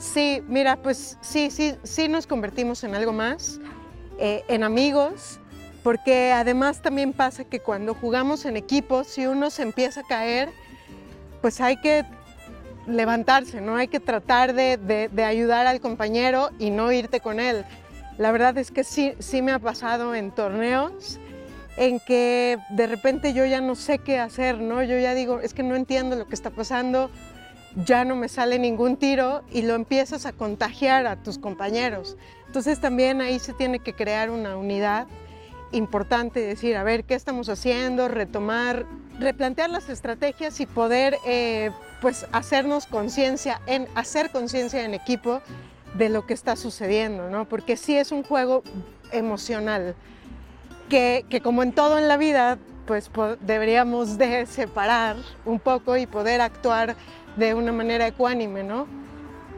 Sí, 0.00 0.42
mira, 0.48 0.76
pues 0.76 1.18
sí, 1.20 1.50
sí, 1.50 1.74
sí 1.82 2.08
nos 2.08 2.26
convertimos 2.26 2.82
en 2.84 2.94
algo 2.94 3.12
más, 3.12 3.60
eh, 4.18 4.42
en 4.48 4.64
amigos, 4.64 5.38
porque 5.82 6.32
además 6.32 6.80
también 6.80 7.12
pasa 7.12 7.44
que 7.44 7.60
cuando 7.60 7.92
jugamos 7.92 8.46
en 8.46 8.56
equipo, 8.56 9.04
si 9.04 9.26
uno 9.26 9.50
se 9.50 9.60
empieza 9.60 10.00
a 10.00 10.04
caer, 10.04 10.48
pues 11.42 11.60
hay 11.60 11.76
que 11.76 12.06
levantarse, 12.86 13.60
¿no? 13.60 13.76
Hay 13.76 13.88
que 13.88 14.00
tratar 14.00 14.54
de, 14.54 15.10
ayudar 15.22 15.66
al 15.66 15.80
compañero 15.80 16.48
y 16.58 16.70
no 16.70 16.90
irte 16.92 17.20
con 17.20 17.38
él. 17.38 17.66
La 18.16 18.32
verdad 18.32 18.56
es 18.56 18.70
que 18.70 18.84
sí, 18.84 19.12
sí 19.18 19.42
me 19.42 19.52
ha 19.52 19.58
pasado 19.58 20.14
en 20.14 20.30
torneos 20.30 21.20
en 21.76 22.00
que 22.00 22.56
de 22.70 22.86
repente 22.86 23.34
yo 23.34 23.44
ya 23.44 23.60
no 23.60 23.74
sé 23.74 23.98
qué 23.98 24.18
hacer, 24.18 24.60
¿no? 24.60 24.82
Yo 24.82 24.98
ya 24.98 25.12
digo, 25.12 25.40
es 25.40 25.52
que 25.52 25.62
no 25.62 25.76
entiendo 25.76 26.16
lo 26.16 26.26
que 26.26 26.34
está 26.34 26.48
pasando, 26.48 27.10
ya 27.76 28.04
no 28.04 28.16
me 28.16 28.28
sale 28.28 28.58
ningún 28.58 28.96
tiro 28.96 29.42
y 29.50 29.62
lo 29.62 29.74
empiezas 29.74 30.26
a 30.26 30.32
contagiar 30.32 31.06
a 31.06 31.16
tus 31.16 31.38
compañeros. 31.38 32.16
Entonces 32.46 32.80
también 32.80 33.20
ahí 33.20 33.38
se 33.38 33.52
tiene 33.52 33.78
que 33.78 33.94
crear 33.94 34.30
una 34.30 34.56
unidad 34.56 35.06
importante, 35.72 36.40
decir, 36.40 36.76
a 36.76 36.82
ver, 36.82 37.04
¿qué 37.04 37.14
estamos 37.14 37.48
haciendo? 37.48 38.08
Retomar 38.08 38.86
replantear 39.20 39.70
las 39.70 39.88
estrategias 39.88 40.60
y 40.60 40.66
poder 40.66 41.18
eh, 41.26 41.70
pues 42.00 42.26
hacernos 42.32 42.86
conciencia, 42.86 43.60
en 43.66 43.86
hacer 43.94 44.30
conciencia 44.30 44.84
en 44.84 44.94
equipo 44.94 45.42
de 45.94 46.08
lo 46.08 46.26
que 46.26 46.34
está 46.34 46.56
sucediendo, 46.56 47.28
¿no? 47.28 47.44
Porque 47.44 47.76
sí 47.76 47.96
es 47.96 48.10
un 48.10 48.22
juego 48.22 48.62
emocional, 49.12 49.94
que, 50.88 51.24
que 51.28 51.40
como 51.40 51.62
en 51.62 51.72
todo 51.72 51.98
en 51.98 52.08
la 52.08 52.16
vida, 52.16 52.58
pues 52.86 53.10
deberíamos 53.40 54.18
de 54.18 54.46
separar 54.46 55.16
un 55.44 55.58
poco 55.58 55.96
y 55.96 56.06
poder 56.06 56.40
actuar 56.40 56.96
de 57.36 57.54
una 57.54 57.72
manera 57.72 58.06
ecuánime, 58.06 58.62
¿no? 58.62 58.86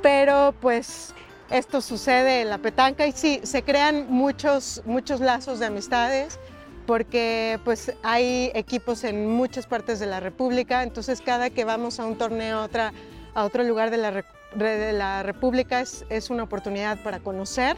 Pero 0.02 0.54
pues 0.60 1.14
esto 1.50 1.80
sucede 1.80 2.42
en 2.42 2.50
la 2.50 2.58
petanca 2.58 3.06
y 3.06 3.12
sí, 3.12 3.40
se 3.42 3.62
crean 3.62 4.06
muchos, 4.08 4.82
muchos 4.84 5.20
lazos 5.20 5.58
de 5.58 5.66
amistades, 5.66 6.38
porque 6.86 7.60
pues 7.64 7.92
hay 8.02 8.50
equipos 8.54 9.04
en 9.04 9.28
muchas 9.28 9.66
partes 9.66 10.00
de 10.00 10.06
la 10.06 10.20
República, 10.20 10.82
entonces 10.82 11.20
cada 11.20 11.50
que 11.50 11.64
vamos 11.64 12.00
a 12.00 12.06
un 12.06 12.16
torneo 12.16 12.58
a, 12.58 12.64
otra, 12.64 12.92
a 13.34 13.44
otro 13.44 13.62
lugar 13.64 13.90
de 13.90 13.98
la, 13.98 14.24
de 14.54 15.22
República 15.22 15.80
es, 15.80 16.04
es, 16.08 16.30
una 16.30 16.42
oportunidad 16.42 17.02
para 17.02 17.20
conocer 17.20 17.76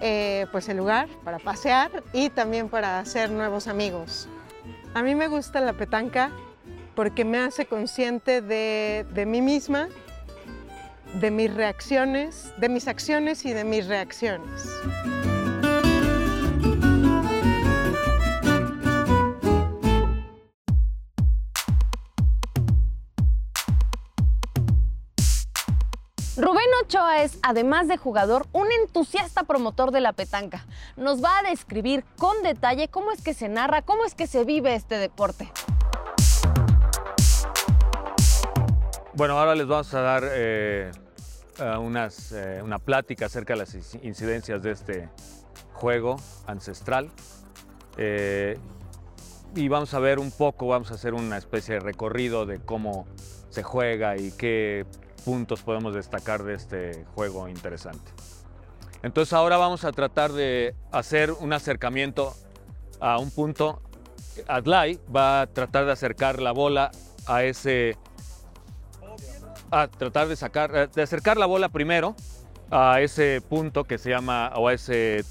eh, 0.00 0.46
pues 0.52 0.68
el 0.68 0.76
lugar, 0.76 1.08
para 1.24 1.38
pasear 1.38 2.02
y 2.12 2.30
también 2.30 2.68
para 2.68 3.00
hacer 3.00 3.30
nuevos 3.30 3.68
amigos. 3.68 4.28
A 4.98 5.02
mí 5.04 5.14
me 5.14 5.28
gusta 5.28 5.60
la 5.60 5.74
petanca 5.74 6.32
porque 6.96 7.24
me 7.24 7.38
hace 7.38 7.66
consciente 7.66 8.42
de, 8.42 9.06
de 9.14 9.26
mí 9.26 9.40
misma, 9.40 9.88
de 11.20 11.30
mis 11.30 11.54
reacciones, 11.54 12.52
de 12.58 12.68
mis 12.68 12.88
acciones 12.88 13.44
y 13.44 13.52
de 13.52 13.62
mis 13.62 13.86
reacciones. 13.86 14.68
Es, 27.16 27.38
además 27.42 27.88
de 27.88 27.96
jugador, 27.96 28.46
un 28.52 28.66
entusiasta 28.82 29.44
promotor 29.44 29.90
de 29.90 30.00
la 30.00 30.12
petanca. 30.12 30.66
Nos 30.96 31.22
va 31.22 31.38
a 31.38 31.42
describir 31.42 32.04
con 32.18 32.42
detalle 32.42 32.88
cómo 32.88 33.12
es 33.12 33.22
que 33.22 33.34
se 33.34 33.48
narra, 33.48 33.82
cómo 33.82 34.04
es 34.04 34.14
que 34.14 34.26
se 34.26 34.44
vive 34.44 34.74
este 34.74 34.96
deporte. 34.96 35.50
Bueno, 39.14 39.38
ahora 39.38 39.54
les 39.54 39.66
vamos 39.66 39.92
a 39.94 40.00
dar 40.00 40.22
eh, 40.30 40.92
unas, 41.80 42.32
eh, 42.32 42.60
una 42.62 42.78
plática 42.78 43.26
acerca 43.26 43.54
de 43.54 43.58
las 43.58 43.74
incidencias 44.02 44.62
de 44.62 44.70
este 44.70 45.08
juego 45.72 46.16
ancestral. 46.46 47.10
Eh, 47.96 48.58
y 49.56 49.68
vamos 49.68 49.94
a 49.94 49.98
ver 49.98 50.18
un 50.18 50.30
poco, 50.30 50.68
vamos 50.68 50.90
a 50.90 50.94
hacer 50.94 51.14
una 51.14 51.38
especie 51.38 51.74
de 51.74 51.80
recorrido 51.80 52.46
de 52.46 52.60
cómo 52.60 53.06
se 53.50 53.62
juega 53.62 54.16
y 54.16 54.30
qué 54.32 54.86
puntos 55.28 55.60
podemos 55.60 55.92
destacar 55.92 56.42
de 56.42 56.54
este 56.54 57.04
juego 57.14 57.48
interesante. 57.48 58.10
Entonces 59.02 59.34
ahora 59.34 59.58
vamos 59.58 59.84
a 59.84 59.92
tratar 59.92 60.32
de 60.32 60.74
hacer 60.90 61.32
un 61.32 61.52
acercamiento 61.52 62.32
a 62.98 63.18
un 63.18 63.30
punto. 63.30 63.82
Adlai 64.46 64.98
va 65.14 65.42
a 65.42 65.46
tratar 65.46 65.84
de 65.84 65.92
acercar 65.92 66.40
la 66.40 66.52
bola 66.52 66.90
a 67.26 67.44
ese... 67.44 67.98
A 69.70 69.88
tratar 69.88 70.28
de 70.28 70.36
sacar, 70.36 70.90
de 70.90 71.02
acercar 71.02 71.36
la 71.36 71.44
bola 71.44 71.68
primero 71.68 72.16
a 72.70 73.02
ese 73.02 73.42
punto 73.46 73.84
que 73.84 73.98
se 73.98 74.08
llama, 74.08 74.50
o 74.56 74.68
a 74.68 74.72
ese 74.72 75.26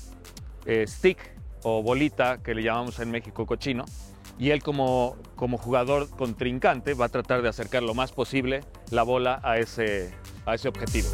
eh, 0.67 0.85
stick 0.85 1.17
o 1.63 1.81
bolita 1.81 2.37
que 2.43 2.53
le 2.53 2.61
llamamos 2.61 2.99
en 2.99 3.09
México 3.09 3.47
cochino 3.47 3.83
y 4.39 4.51
él 4.51 4.61
como, 4.61 5.15
como 5.35 5.57
jugador 5.57 6.09
contrincante 6.09 6.93
va 6.93 7.05
a 7.05 7.09
tratar 7.09 7.41
de 7.41 7.49
acercar 7.49 7.83
lo 7.83 7.93
más 7.93 8.11
posible 8.11 8.61
la 8.91 9.03
bola 9.03 9.39
a 9.43 9.57
ese, 9.57 10.13
a 10.45 10.55
ese 10.55 10.67
objetivo. 10.67 11.09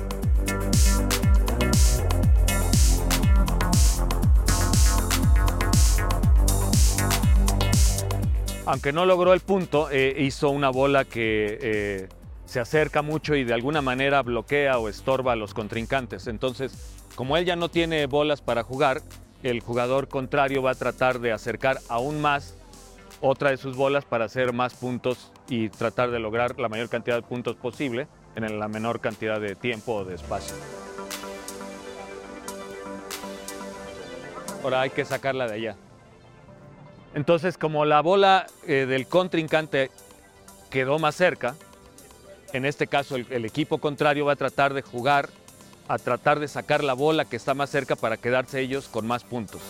Aunque 8.65 8.93
no 8.93 9.05
logró 9.05 9.33
el 9.33 9.41
punto, 9.41 9.89
eh, 9.91 10.15
hizo 10.19 10.49
una 10.49 10.69
bola 10.69 11.03
que 11.03 11.59
eh, 11.61 12.09
se 12.45 12.61
acerca 12.61 13.01
mucho 13.01 13.35
y 13.35 13.43
de 13.43 13.53
alguna 13.53 13.81
manera 13.81 14.21
bloquea 14.21 14.79
o 14.79 14.87
estorba 14.87 15.33
a 15.33 15.35
los 15.35 15.53
contrincantes. 15.53 16.27
Entonces, 16.27 16.71
como 17.15 17.35
él 17.35 17.43
ya 17.43 17.57
no 17.57 17.69
tiene 17.69 18.05
bolas 18.05 18.41
para 18.41 18.63
jugar, 18.63 19.01
el 19.43 19.59
jugador 19.59 20.07
contrario 20.07 20.63
va 20.63 20.71
a 20.71 20.75
tratar 20.75 21.19
de 21.19 21.33
acercar 21.33 21.79
aún 21.89 22.21
más 22.21 22.55
otra 23.25 23.51
de 23.51 23.57
sus 23.57 23.77
bolas 23.77 24.03
para 24.03 24.25
hacer 24.25 24.51
más 24.51 24.73
puntos 24.73 25.31
y 25.47 25.69
tratar 25.69 26.11
de 26.11 26.19
lograr 26.19 26.59
la 26.59 26.67
mayor 26.67 26.89
cantidad 26.89 27.15
de 27.15 27.21
puntos 27.21 27.55
posible 27.55 28.07
en 28.35 28.59
la 28.59 28.67
menor 28.67 28.99
cantidad 28.99 29.39
de 29.39 29.55
tiempo 29.55 29.93
o 29.93 30.05
de 30.05 30.15
espacio. 30.15 30.55
Ahora 34.61 34.81
hay 34.81 34.89
que 34.89 35.05
sacarla 35.05 35.47
de 35.47 35.53
allá. 35.53 35.75
Entonces, 37.15 37.57
como 37.57 37.85
la 37.85 38.01
bola 38.01 38.45
eh, 38.67 38.85
del 38.87 39.07
contrincante 39.07 39.89
quedó 40.69 40.99
más 40.99 41.15
cerca, 41.15 41.55
en 42.51 42.65
este 42.65 42.87
caso 42.87 43.15
el, 43.15 43.25
el 43.29 43.45
equipo 43.45 43.77
contrario 43.77 44.25
va 44.25 44.33
a 44.33 44.35
tratar 44.35 44.73
de 44.73 44.81
jugar, 44.81 45.29
a 45.87 45.97
tratar 45.97 46.41
de 46.41 46.49
sacar 46.49 46.83
la 46.83 46.93
bola 46.93 47.23
que 47.23 47.37
está 47.37 47.53
más 47.53 47.69
cerca 47.69 47.95
para 47.95 48.17
quedarse 48.17 48.59
ellos 48.59 48.89
con 48.89 49.07
más 49.07 49.23
puntos. 49.23 49.61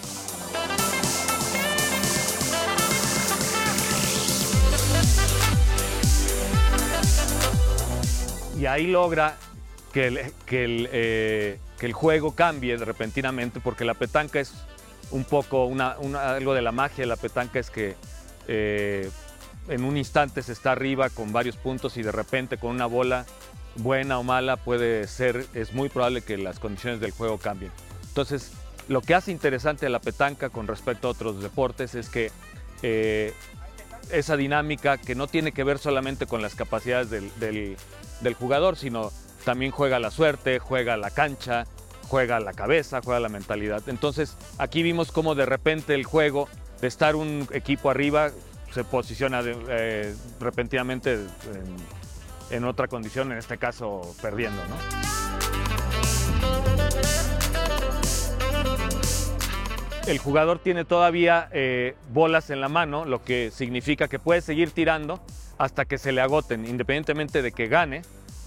Y 8.63 8.65
ahí 8.65 8.88
logra 8.88 9.36
que 9.91 10.08
el, 10.08 10.19
que 10.45 10.63
el, 10.63 10.89
eh, 10.93 11.60
que 11.78 11.86
el 11.86 11.91
juego 11.91 12.34
cambie 12.34 12.78
repentinamente 12.78 13.60
porque 13.60 13.84
la 13.84 13.93
petanca 13.93 14.39
es 14.39 14.54
un 15.12 15.26
poco, 15.26 15.65
una, 15.65 15.89
algo 15.91 16.54
de 16.54 16.62
la 16.62 16.71
magia 16.71 17.02
de 17.04 17.08
la 17.08 17.17
petanca 17.17 17.60
es 17.60 17.69
que 17.69 17.95
eh, 18.47 19.10
en 19.67 19.84
un 19.84 19.97
instante 19.97 20.41
se 20.41 20.54
está 20.54 20.71
arriba 20.71 21.10
con 21.10 21.34
varios 21.34 21.58
puntos 21.58 21.97
y 21.97 22.04
de 22.04 22.13
repente 22.13 22.58
con 22.58 22.71
una 22.71 22.86
bola 22.86 23.26
buena 23.76 24.17
o 24.17 24.23
mala 24.23 24.56
puede 24.56 25.08
ser, 25.10 25.45
es 25.54 25.73
muy 25.73 25.89
probable 25.89 26.21
que 26.21 26.38
las 26.38 26.58
condiciones 26.60 27.02
del 27.02 27.12
juego 27.12 27.38
cambien. 27.38 27.71
Entonces, 28.08 28.52
lo 28.88 29.02
que 29.02 29.13
hace 29.13 29.32
interesante 29.32 29.86
a 29.88 29.89
la 29.89 29.99
petanca 29.99 30.49
con 30.49 30.67
respecto 30.67 31.10
a 31.10 31.12
otros 31.12 31.43
deportes 31.43 31.95
es 31.95 32.08
que 32.08 32.32
eh, 32.82 33.34
esa 34.12 34.38
dinámica 34.38 34.97
que 34.97 35.15
no 35.15 35.28
tiene 35.28 35.52
que 35.52 35.63
ver 35.65 35.80
solamente 35.80 36.28
con 36.28 36.41
las 36.41 36.56
capacidades 36.56 37.10
del- 37.10 37.78
del 38.23 38.33
jugador, 38.33 38.77
sino 38.77 39.12
también 39.43 39.71
juega 39.71 39.99
la 39.99 40.09
suerte, 40.09 40.59
juega 40.59 40.97
la 40.97 41.12
cancha, 41.12 41.65
juega 42.07 42.39
la 42.39 42.53
cabeza, 42.53 43.01
juega 43.03 43.19
la 43.19 43.29
mentalidad. 43.29 43.83
Entonces, 43.88 44.38
aquí 44.57 44.83
vimos 44.83 45.12
cómo 45.12 45.36
de 45.36 45.45
repente 45.45 45.93
el 45.93 46.05
juego, 46.05 46.47
de 46.81 46.88
estar 46.88 47.15
un 47.15 47.47
equipo 47.51 47.89
arriba, 47.89 48.31
se 48.73 48.83
posiciona 48.83 49.41
eh, 49.45 50.15
repentinamente 50.39 51.19
en, 52.49 52.65
otra 52.65 52.88
condición, 52.88 53.31
en 53.31 53.38
este 53.38 53.57
caso 53.57 54.15
perdiendo. 54.21 54.62
El 60.07 60.17
jugador 60.17 60.59
tiene 60.59 60.83
todavía 60.83 61.47
eh, 61.51 61.95
bolas 62.12 62.49
en 62.49 62.59
la 62.59 62.67
mano, 62.67 63.05
lo 63.05 63.23
que 63.23 63.51
significa 63.51 64.07
que 64.07 64.19
puede 64.19 64.41
seguir 64.41 64.71
tirando 64.71 65.21
hasta 65.63 65.86
que 65.86 65.97
se 65.97 66.12
le 66.12 66.19
agoten, 66.19 66.65
independientemente 66.65 67.41
de 67.41 67.54
que 67.54 67.67
gane 67.67 68.02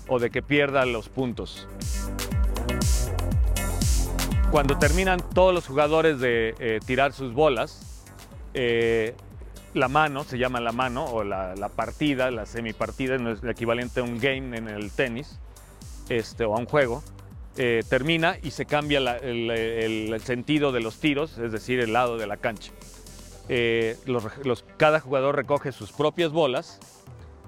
o 0.07 0.19
de 0.19 0.31
que 0.31 0.43
pierda 0.43 0.85
los 0.85 1.09
puntos. 1.09 1.67
Cuando 4.51 4.79
terminan 4.79 5.21
todos 5.35 5.55
los 5.55 5.67
jugadores 5.67 6.21
de 6.21 6.55
eh, 6.59 6.81
tirar 6.85 7.15
sus 7.15 7.33
bolas, 7.33 8.05
eh, 8.53 9.15
la 9.73 9.89
mano, 9.89 10.25
se 10.25 10.39
llama 10.39 10.61
la 10.61 10.73
mano, 10.73 11.07
o 11.07 11.25
la, 11.25 11.71
partida, 11.75 12.31
la 12.31 12.45
semipartida, 12.45 13.17
no 13.17 13.33
es 13.33 13.43
el 13.43 13.49
equivalente 13.49 14.01
a 14.01 14.03
un 14.03 14.19
game 14.19 14.57
en 14.57 14.69
el 14.69 14.91
tenis, 14.91 15.39
este, 16.11 16.45
o 16.45 16.55
a 16.55 16.59
un 16.59 16.67
juego, 16.67 17.03
eh, 17.57 17.83
termina 17.89 18.37
y 18.43 18.51
se 18.51 18.67
cambia 18.67 18.99
el, 19.17 20.21
sentido 20.23 20.71
de 20.71 20.81
los 20.81 20.99
tiros, 20.99 21.39
es 21.39 21.51
decir, 21.51 21.81
el 21.81 21.95
lado 21.95 22.19
de 22.19 22.27
la 22.27 22.37
cancha. 22.37 22.73
Cada 24.77 25.01
jugador 25.01 25.37
recoge 25.37 25.73
sus 25.73 25.93
propias 25.93 26.31
bolas. 26.31 26.79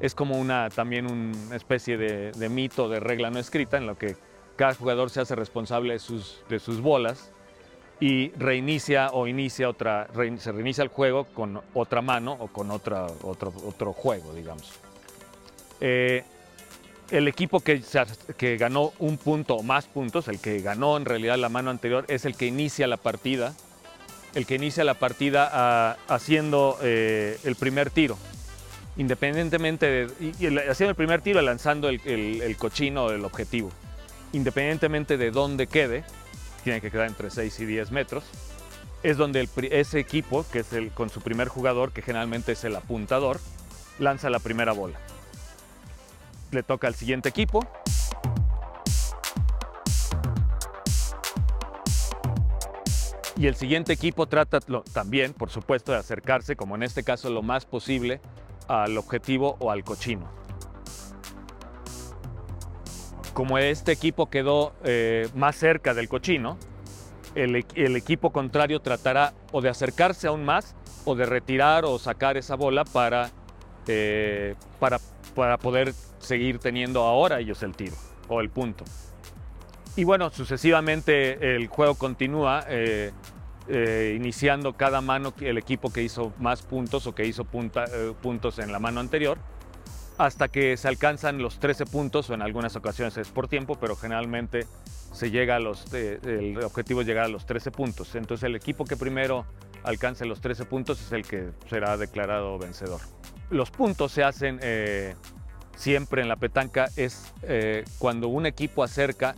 Es 0.00 0.14
como 0.14 0.38
una, 0.38 0.70
también 0.70 1.11
una 1.11 1.56
especie 1.56 1.96
de, 1.96 2.48
mito, 2.48 2.88
de 2.88 3.00
regla 3.00 3.30
no 3.30 3.38
escrita, 3.38 3.76
en 3.76 3.87
lo 3.87 3.98
que 3.98 4.16
cada 4.56 4.74
jugador 4.74 5.11
se 5.11 5.20
hace 5.20 5.34
responsable 5.34 5.94
de 5.94 5.98
sus, 5.98 6.42
de 6.48 6.58
sus 6.58 6.80
bolas 6.80 7.32
y 8.00 8.30
reinicia 8.37 9.11
o 9.12 9.26
inicia 9.26 9.68
otra, 9.68 10.08
se 10.38 10.52
reinicia 10.52 10.82
el 10.82 10.88
juego 10.88 11.24
con 11.24 11.61
otra 11.74 12.00
mano 12.00 12.37
o 12.38 12.48
con 12.48 12.70
otra, 12.70 13.06
otro, 13.22 13.52
otro 13.64 13.92
juego, 13.92 14.32
digamos. 14.34 14.70
Eh, 15.80 16.22
el 17.11 17.26
equipo 17.26 17.61
que, 17.61 17.82
que 18.37 18.56
ganó 18.56 18.92
un 18.98 19.16
punto 19.16 19.54
o 19.56 19.62
más 19.62 19.87
puntos, 19.87 20.28
el 20.28 20.40
que 20.40 20.61
ganó 20.61 20.96
en 20.96 21.06
realidad 21.06 21.38
la 21.38 21.48
mano 21.48 21.70
anterior, 21.70 22.04
es 22.08 22.24
el 22.24 22.37
que 22.37 22.46
inicia 22.46 22.87
la 22.87 22.98
partida. 22.98 23.54
El 24.34 24.44
que 24.44 24.56
inicia 24.56 24.84
la 24.84 24.94
partida 24.94 25.48
ah, 25.50 25.96
haciendo 26.06 26.78
eh, 26.82 27.38
el 27.44 27.56
primer 27.56 27.90
tiro. 27.90 28.18
Independientemente 28.98 29.87
de. 29.87 30.12
y- 30.20 30.58
haciendo 30.68 30.90
el 30.90 30.96
primer 30.96 31.22
tiro, 31.22 31.40
lanzando 31.40 31.88
el, 31.88 32.00
el- 32.04 32.42
el 33.11 33.24
objetivo. 33.24 33.70
Independientemente 34.32 35.16
de 35.16 35.30
dónde 35.30 35.66
quede, 35.66 36.04
tiene 36.64 36.80
que 36.82 36.90
quedar 36.90 37.06
entre 37.08 37.30
6 37.30 37.58
y 37.61 37.64
10 37.64 37.90
metros. 37.90 38.24
Es 39.02 39.16
donde 39.16 39.48
ese 39.70 40.00
equipo, 40.00 40.44
que 40.52 40.58
es 40.58 40.72
el 40.74 40.90
con 40.90 41.08
su 41.08 41.20
primer 41.22 41.48
jugador, 41.48 41.92
que 41.92 42.02
generalmente 42.02 42.52
es 42.52 42.64
el 42.64 42.76
apuntador, 42.76 43.40
lanza 43.98 44.28
la 44.28 44.38
primera 44.40 44.72
bola 44.72 44.98
le 46.50 46.62
toca 46.62 46.87
al 46.87 46.94
siguiente 46.94 47.28
equipo. 47.28 47.61
Y 53.37 53.46
el 53.46 53.54
siguiente 53.54 53.92
equipo 53.92 54.26
trata 54.26 54.58
también, 54.92 55.32
por 55.32 55.50
supuesto, 55.50 55.92
de 55.92 55.98
acercarse, 55.98 56.56
como 56.56 56.74
en 56.74 56.82
este 56.82 57.04
caso, 57.04 57.30
lo 57.30 57.42
más 57.42 57.66
posible 57.66 58.20
al 58.68 58.96
objetivo 58.96 59.57
o 59.59 59.70
al 59.70 59.83
cochino. 59.83 60.28
Como 63.35 63.59
este 63.59 63.92
equipo 63.92 64.31
quedó 64.31 64.74
eh, 64.85 65.28
más 65.35 65.57
cerca 65.57 65.94
del 65.94 66.09
cochino, 66.09 66.59
el, 67.35 67.54
equ- 67.54 67.72
el 67.76 67.96
equipo 67.96 68.31
contrario 68.31 68.81
tratará 68.81 69.33
o 69.52 69.61
de 69.61 69.68
acercarse 69.68 70.26
aún 70.26 70.44
más 70.44 70.74
o 71.04 71.14
de 71.14 71.24
retirar 71.24 71.85
o 71.85 71.98
sacar 71.98 72.37
esa 72.37 72.57
bola 72.57 72.85
para, 72.85 73.31
eh, 73.87 74.54
para, 74.81 74.98
para 75.35 75.57
poder 75.57 75.94
seguir 76.18 76.59
teniendo 76.59 77.02
ahora 77.04 77.38
ellos 77.38 77.62
el 77.62 77.76
tiro 77.76 77.94
o 78.28 78.40
el 78.40 78.50
punto. 78.50 78.85
Y 79.94 80.04
bueno, 80.04 80.31
sucesivamente 80.31 81.57
el 81.57 81.68
juego 81.68 81.94
continúa, 81.94 82.64
eh, 82.68 83.12
eh, 83.70 84.14
iniciando 84.16 84.72
cada 84.72 85.02
mano 85.02 85.35
el 85.40 85.59
equipo 85.59 85.92
que 85.92 86.02
hizo 86.02 86.33
más 86.38 86.62
puntos 86.62 87.07
o 87.07 87.14
que 87.14 87.26
hizo 87.26 87.46
eh, 87.52 88.14
puntos 88.22 88.59
en 88.59 88.72
la 88.72 88.78
mano 88.78 89.00
anterior, 89.00 89.37
hasta 90.16 90.48
que 90.48 90.78
se 90.78 90.88
alcanzan 90.88 91.42
los 91.42 91.61
13 91.61 91.85
puntos, 91.85 92.31
o 92.31 92.35
en 92.35 92.40
algunas 92.40 92.76
ocasiones 92.76 93.18
es 93.18 93.28
por 93.28 93.46
tiempo, 93.46 93.76
pero 93.78 93.94
generalmente 93.94 94.66
se 95.12 95.31
llega 95.31 95.57
a 95.57 95.61
eh, 95.92 96.18
el 96.24 96.64
objetivo 96.64 97.02
es 97.02 97.07
llegar 97.07 97.26
a 97.26 97.28
los 97.28 97.44
13 97.44 97.70
puntos. 97.70 98.14
Entonces 98.14 98.44
el 98.44 98.57
equipo 98.57 98.85
que 98.85 98.96
primero 98.96 99.44
alcance 99.85 100.24
los 100.24 100.40
13 100.40 100.64
puntos 100.64 101.02
es 101.02 101.12
el 101.12 101.26
que 101.26 101.50
será 101.68 101.98
declarado 101.98 102.59
vencedor. 102.59 103.02
Los 103.50 103.70
puntos 103.70 104.12
se 104.12 104.24
hacen 104.24 104.61
siempre 105.76 106.22
en 106.22 106.28
la 106.28 106.37
petanca, 106.37 106.88
es 106.96 107.35
cuando 107.98 108.28
un 108.28 108.46
equipo 108.46 108.83
acerca 108.83 109.35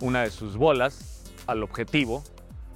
una 0.00 0.22
de 0.22 0.30
sus 0.30 0.56
bolas 0.56 1.24
al 1.46 1.62
objetivo 1.62 2.22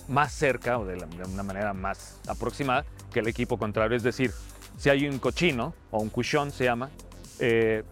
más 0.09 0.33
cerca 0.33 0.79
o 0.79 0.85
de, 0.85 0.97
la- 0.97 1.07
de 1.07 1.23
una 1.25 1.43
manera 1.43 1.73
más 1.75 2.21
aproximada 2.29 2.85
que 3.13 3.21
el 3.21 3.29
equipo 3.29 3.59
contrario. 3.59 3.97
Es 3.97 4.03
decir, 4.03 4.33
si 4.77 4.91
hay 4.91 5.07
un 5.09 5.19
cochino 5.19 5.75
o 5.91 6.01
un 6.01 6.09
cuchón 6.11 6.51
se 6.51 6.65
llama, 6.65 6.91
eh, 7.39 7.83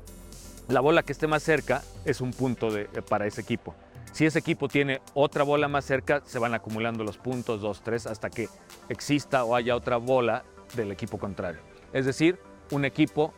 la 0.68 0.80
bola 0.80 1.02
que 1.02 1.12
esté 1.12 1.26
más 1.26 1.42
cerca 1.42 1.82
es 2.04 2.20
un 2.20 2.32
punto 2.32 2.70
de- 2.70 2.82
eh, 2.94 3.02
para 3.08 3.26
ese 3.26 3.40
equipo. 3.40 3.74
Si 4.12 4.24
ese 4.24 4.38
equipo 4.38 4.68
tiene 4.68 5.00
otra 5.14 5.42
bola 5.42 5.66
más 5.66 5.84
cerca, 5.84 6.22
se 6.24 6.38
van 6.38 6.54
acumulando 6.54 7.02
los 7.02 7.18
puntos, 7.18 7.60
dos, 7.60 7.82
tres, 7.82 8.06
hasta 8.06 8.30
que 8.30 8.48
exista 8.88 9.42
o 9.44 9.56
haya 9.56 9.74
otra 9.74 9.96
bola 9.96 10.44
del 10.76 10.92
equipo 10.92 11.18
contrario. 11.18 11.60
Es 11.92 12.06
decir, 12.06 12.38
un 12.70 12.84
equipo 12.84 13.34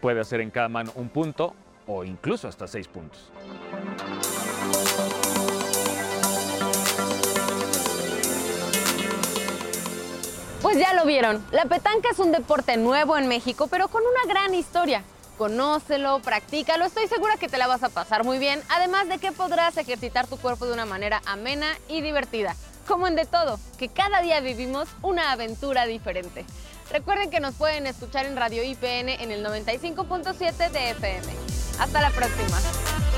puede 0.00 0.20
hacer 0.20 0.40
en 0.40 0.50
cada 0.50 0.68
mano 0.68 0.92
un 0.94 1.08
punto 1.08 1.54
o 1.86 2.04
incluso 2.04 2.46
hasta 2.46 2.68
seis 2.68 2.86
puntos. 2.86 3.30
Pues 10.70 10.86
ya 10.86 10.94
lo 10.94 11.04
vieron, 11.04 11.44
la 11.50 11.64
petanca 11.64 12.10
es 12.12 12.20
un 12.20 12.30
deporte 12.30 12.76
nuevo 12.76 13.18
en 13.18 13.26
México, 13.26 13.66
pero 13.66 13.88
con 13.88 14.04
una 14.04 14.32
gran 14.32 14.54
historia. 14.54 15.02
Conócelo, 15.36 16.20
practícalo, 16.20 16.84
estoy 16.84 17.08
segura 17.08 17.36
que 17.38 17.48
te 17.48 17.58
la 17.58 17.66
vas 17.66 17.82
a 17.82 17.88
pasar 17.88 18.22
muy 18.22 18.38
bien, 18.38 18.62
además 18.68 19.08
de 19.08 19.18
que 19.18 19.32
podrás 19.32 19.76
ejercitar 19.78 20.28
tu 20.28 20.36
cuerpo 20.36 20.66
de 20.66 20.72
una 20.72 20.86
manera 20.86 21.22
amena 21.26 21.66
y 21.88 22.02
divertida. 22.02 22.54
Como 22.86 23.08
en 23.08 23.16
de 23.16 23.26
todo, 23.26 23.58
que 23.80 23.88
cada 23.88 24.22
día 24.22 24.38
vivimos 24.38 24.88
una 25.02 25.32
aventura 25.32 25.86
diferente. 25.86 26.44
Recuerden 26.92 27.30
que 27.30 27.40
nos 27.40 27.56
pueden 27.56 27.88
escuchar 27.88 28.26
en 28.26 28.36
Radio 28.36 28.62
IPN 28.62 29.08
en 29.08 29.32
el 29.32 29.44
95.7 29.44 30.70
de 30.70 30.90
FM. 30.90 31.32
Hasta 31.80 32.00
la 32.00 32.10
próxima. 32.10 33.09